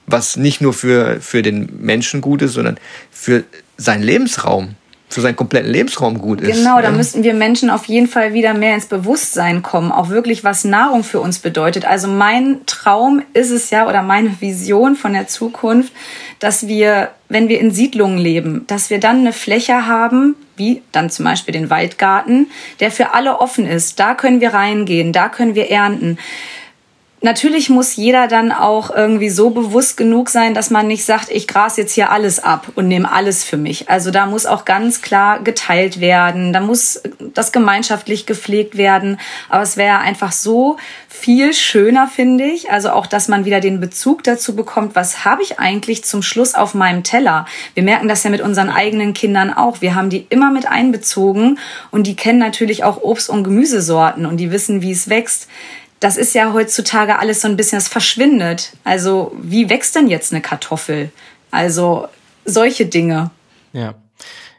[0.06, 2.80] Was nicht nur für, für den Menschen gut ist, sondern
[3.12, 3.44] für
[3.76, 4.76] seinen Lebensraum
[5.10, 6.58] für seinen kompletten Lebensraum gut ist.
[6.58, 10.44] Genau, da müssten wir Menschen auf jeden Fall wieder mehr ins Bewusstsein kommen, auch wirklich,
[10.44, 11.86] was Nahrung für uns bedeutet.
[11.86, 15.94] Also mein Traum ist es ja oder meine Vision von der Zukunft,
[16.40, 21.10] dass wir, wenn wir in Siedlungen leben, dass wir dann eine Fläche haben, wie dann
[21.10, 22.48] zum Beispiel den Waldgarten,
[22.80, 24.00] der für alle offen ist.
[24.00, 26.18] Da können wir reingehen, da können wir ernten
[27.22, 31.48] natürlich muss jeder dann auch irgendwie so bewusst genug sein, dass man nicht sagt, ich
[31.48, 33.90] gras jetzt hier alles ab und nehme alles für mich.
[33.90, 37.02] Also da muss auch ganz klar geteilt werden, da muss
[37.34, 39.20] das gemeinschaftlich gepflegt werden.
[39.50, 40.78] Aber es wäre einfach so
[41.10, 42.72] viel schöner, finde ich.
[42.72, 46.54] Also auch, dass man wieder den Bezug dazu bekommt, was habe ich eigentlich zum Schluss
[46.54, 47.48] auf meinem Teller.
[47.74, 49.82] Wir merken das ja mit unseren eigenen Kindern auch.
[49.82, 51.58] Wir haben die immer mit einbezogen
[51.90, 55.48] und die kennen natürlich auch Obst- und Gemüsesorten und die wissen, wie es wächst
[56.00, 58.74] das ist ja heutzutage alles so ein bisschen, es verschwindet.
[58.84, 61.12] Also, wie wächst denn jetzt eine Kartoffel?
[61.52, 62.08] Also,
[62.46, 63.32] solche Dinge.
[63.74, 63.96] Ja.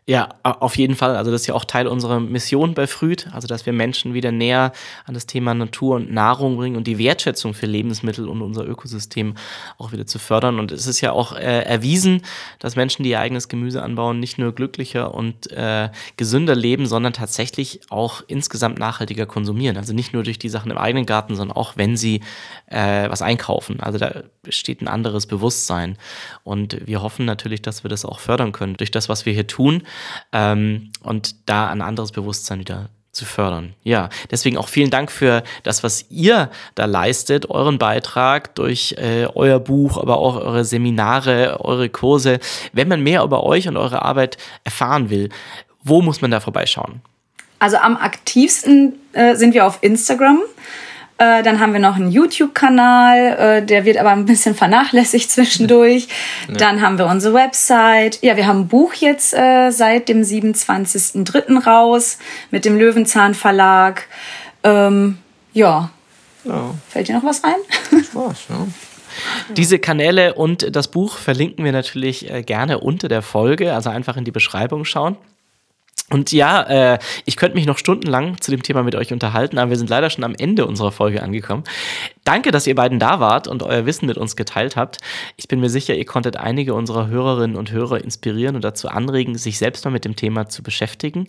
[0.09, 1.17] Ja, auf jeden Fall.
[1.17, 4.33] Also das ist ja auch Teil unserer Mission bei Früd, also dass wir Menschen wieder
[4.33, 4.73] näher
[5.05, 9.35] an das Thema Natur und Nahrung bringen und die Wertschätzung für Lebensmittel und unser Ökosystem
[9.77, 10.61] auch wieder zu fördern.
[10.61, 12.23] Und es ist ja auch äh, erwiesen,
[12.59, 17.13] dass Menschen, die ihr eigenes Gemüse anbauen, nicht nur glücklicher und äh, gesünder leben, sondern
[17.13, 19.77] tatsächlich auch insgesamt nachhaltiger konsumieren.
[19.77, 22.23] Also nicht nur durch die Sachen im eigenen Garten, sondern auch wenn sie
[22.69, 23.81] äh, was einkaufen.
[23.81, 25.99] Also da besteht ein anderes Bewusstsein.
[26.45, 29.47] Und wir hoffen natürlich, dass wir das auch fördern können durch das, was wir hier
[29.47, 29.83] tun
[30.33, 33.75] ähm, und da ein anderes Bewusstsein wieder zu fördern.
[33.83, 39.27] Ja, deswegen auch vielen Dank für das, was ihr da leistet, euren Beitrag durch äh,
[39.35, 42.39] euer Buch, aber auch eure Seminare, eure Kurse.
[42.73, 45.31] Wenn man mehr über euch und eure Arbeit erfahren will,
[45.83, 47.01] wo muss man da vorbeischauen?
[47.59, 50.41] Also am aktivsten äh, sind wir auf Instagram.
[51.19, 56.07] Äh, dann haben wir noch einen YouTube-Kanal, äh, der wird aber ein bisschen vernachlässigt zwischendurch.
[56.49, 56.55] Ja.
[56.55, 58.21] Dann haben wir unsere Website.
[58.23, 61.65] Ja, wir haben ein Buch jetzt äh, seit dem 27.03.
[61.65, 62.19] raus
[62.53, 64.07] mit dem Löwenzahn Verlag.
[64.63, 65.19] Ähm,
[65.53, 65.91] ja.
[66.45, 66.75] ja.
[66.89, 67.57] Fällt dir noch was ein?
[67.91, 68.67] Das war's, ja.
[69.57, 74.17] Diese Kanäle und das Buch verlinken wir natürlich äh, gerne unter der Folge, also einfach
[74.17, 75.17] in die Beschreibung schauen.
[76.11, 76.63] Und ja,
[76.95, 79.91] äh, ich könnte mich noch stundenlang zu dem Thema mit euch unterhalten, aber wir sind
[79.91, 81.65] leider schon am Ende unserer Folge angekommen.
[82.25, 84.99] Danke, dass ihr beiden da wart und euer Wissen mit uns geteilt habt.
[85.37, 89.37] Ich bin mir sicher, ihr konntet einige unserer Hörerinnen und Hörer inspirieren und dazu anregen,
[89.37, 91.27] sich selbst mal mit dem Thema zu beschäftigen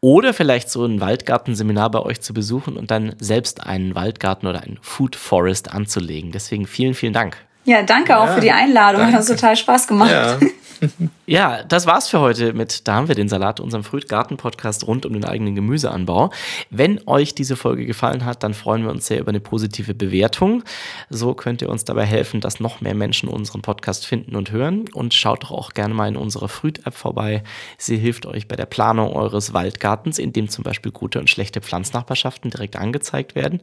[0.00, 4.62] oder vielleicht so ein Waldgartenseminar bei euch zu besuchen und dann selbst einen Waldgarten oder
[4.62, 6.30] einen Food Forest anzulegen.
[6.30, 7.36] Deswegen vielen, vielen Dank.
[7.64, 9.02] Ja, danke ja, auch für die Einladung.
[9.02, 9.14] Danke.
[9.14, 10.10] Hat uns total Spaß gemacht.
[10.10, 10.38] Ja.
[11.26, 15.12] ja, das war's für heute mit Da haben wir den Salat, unserem Frühtgarten-Podcast rund um
[15.12, 16.30] den eigenen Gemüseanbau.
[16.70, 20.62] Wenn euch diese Folge gefallen hat, dann freuen wir uns sehr über eine positive Bewertung.
[21.08, 24.86] So könnt ihr uns dabei helfen, dass noch mehr Menschen unseren Podcast finden und hören.
[24.92, 27.42] Und schaut doch auch gerne mal in unserer Früht-App vorbei.
[27.78, 31.60] Sie hilft euch bei der Planung eures Waldgartens, in dem zum Beispiel gute und schlechte
[31.60, 33.60] Pflanznachbarschaften direkt angezeigt werden.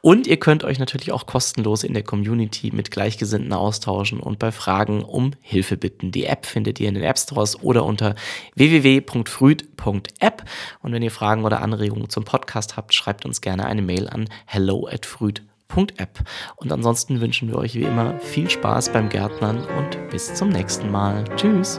[0.00, 4.52] Und ihr könnt euch natürlich auch kostenlos in der Community mit Gleichgesinnten austauschen und bei
[4.52, 6.12] Fragen um Hilfe bitten.
[6.12, 8.14] Die App findet ihr in den App Stores oder unter
[8.54, 10.44] www.früd.app.
[10.80, 14.26] Und wenn ihr Fragen oder Anregungen zum Podcast habt, schreibt uns gerne eine Mail an
[14.46, 16.20] hello at früd.app.
[16.56, 20.90] Und ansonsten wünschen wir euch wie immer viel Spaß beim Gärtnern und bis zum nächsten
[20.90, 21.24] Mal.
[21.36, 21.78] Tschüss.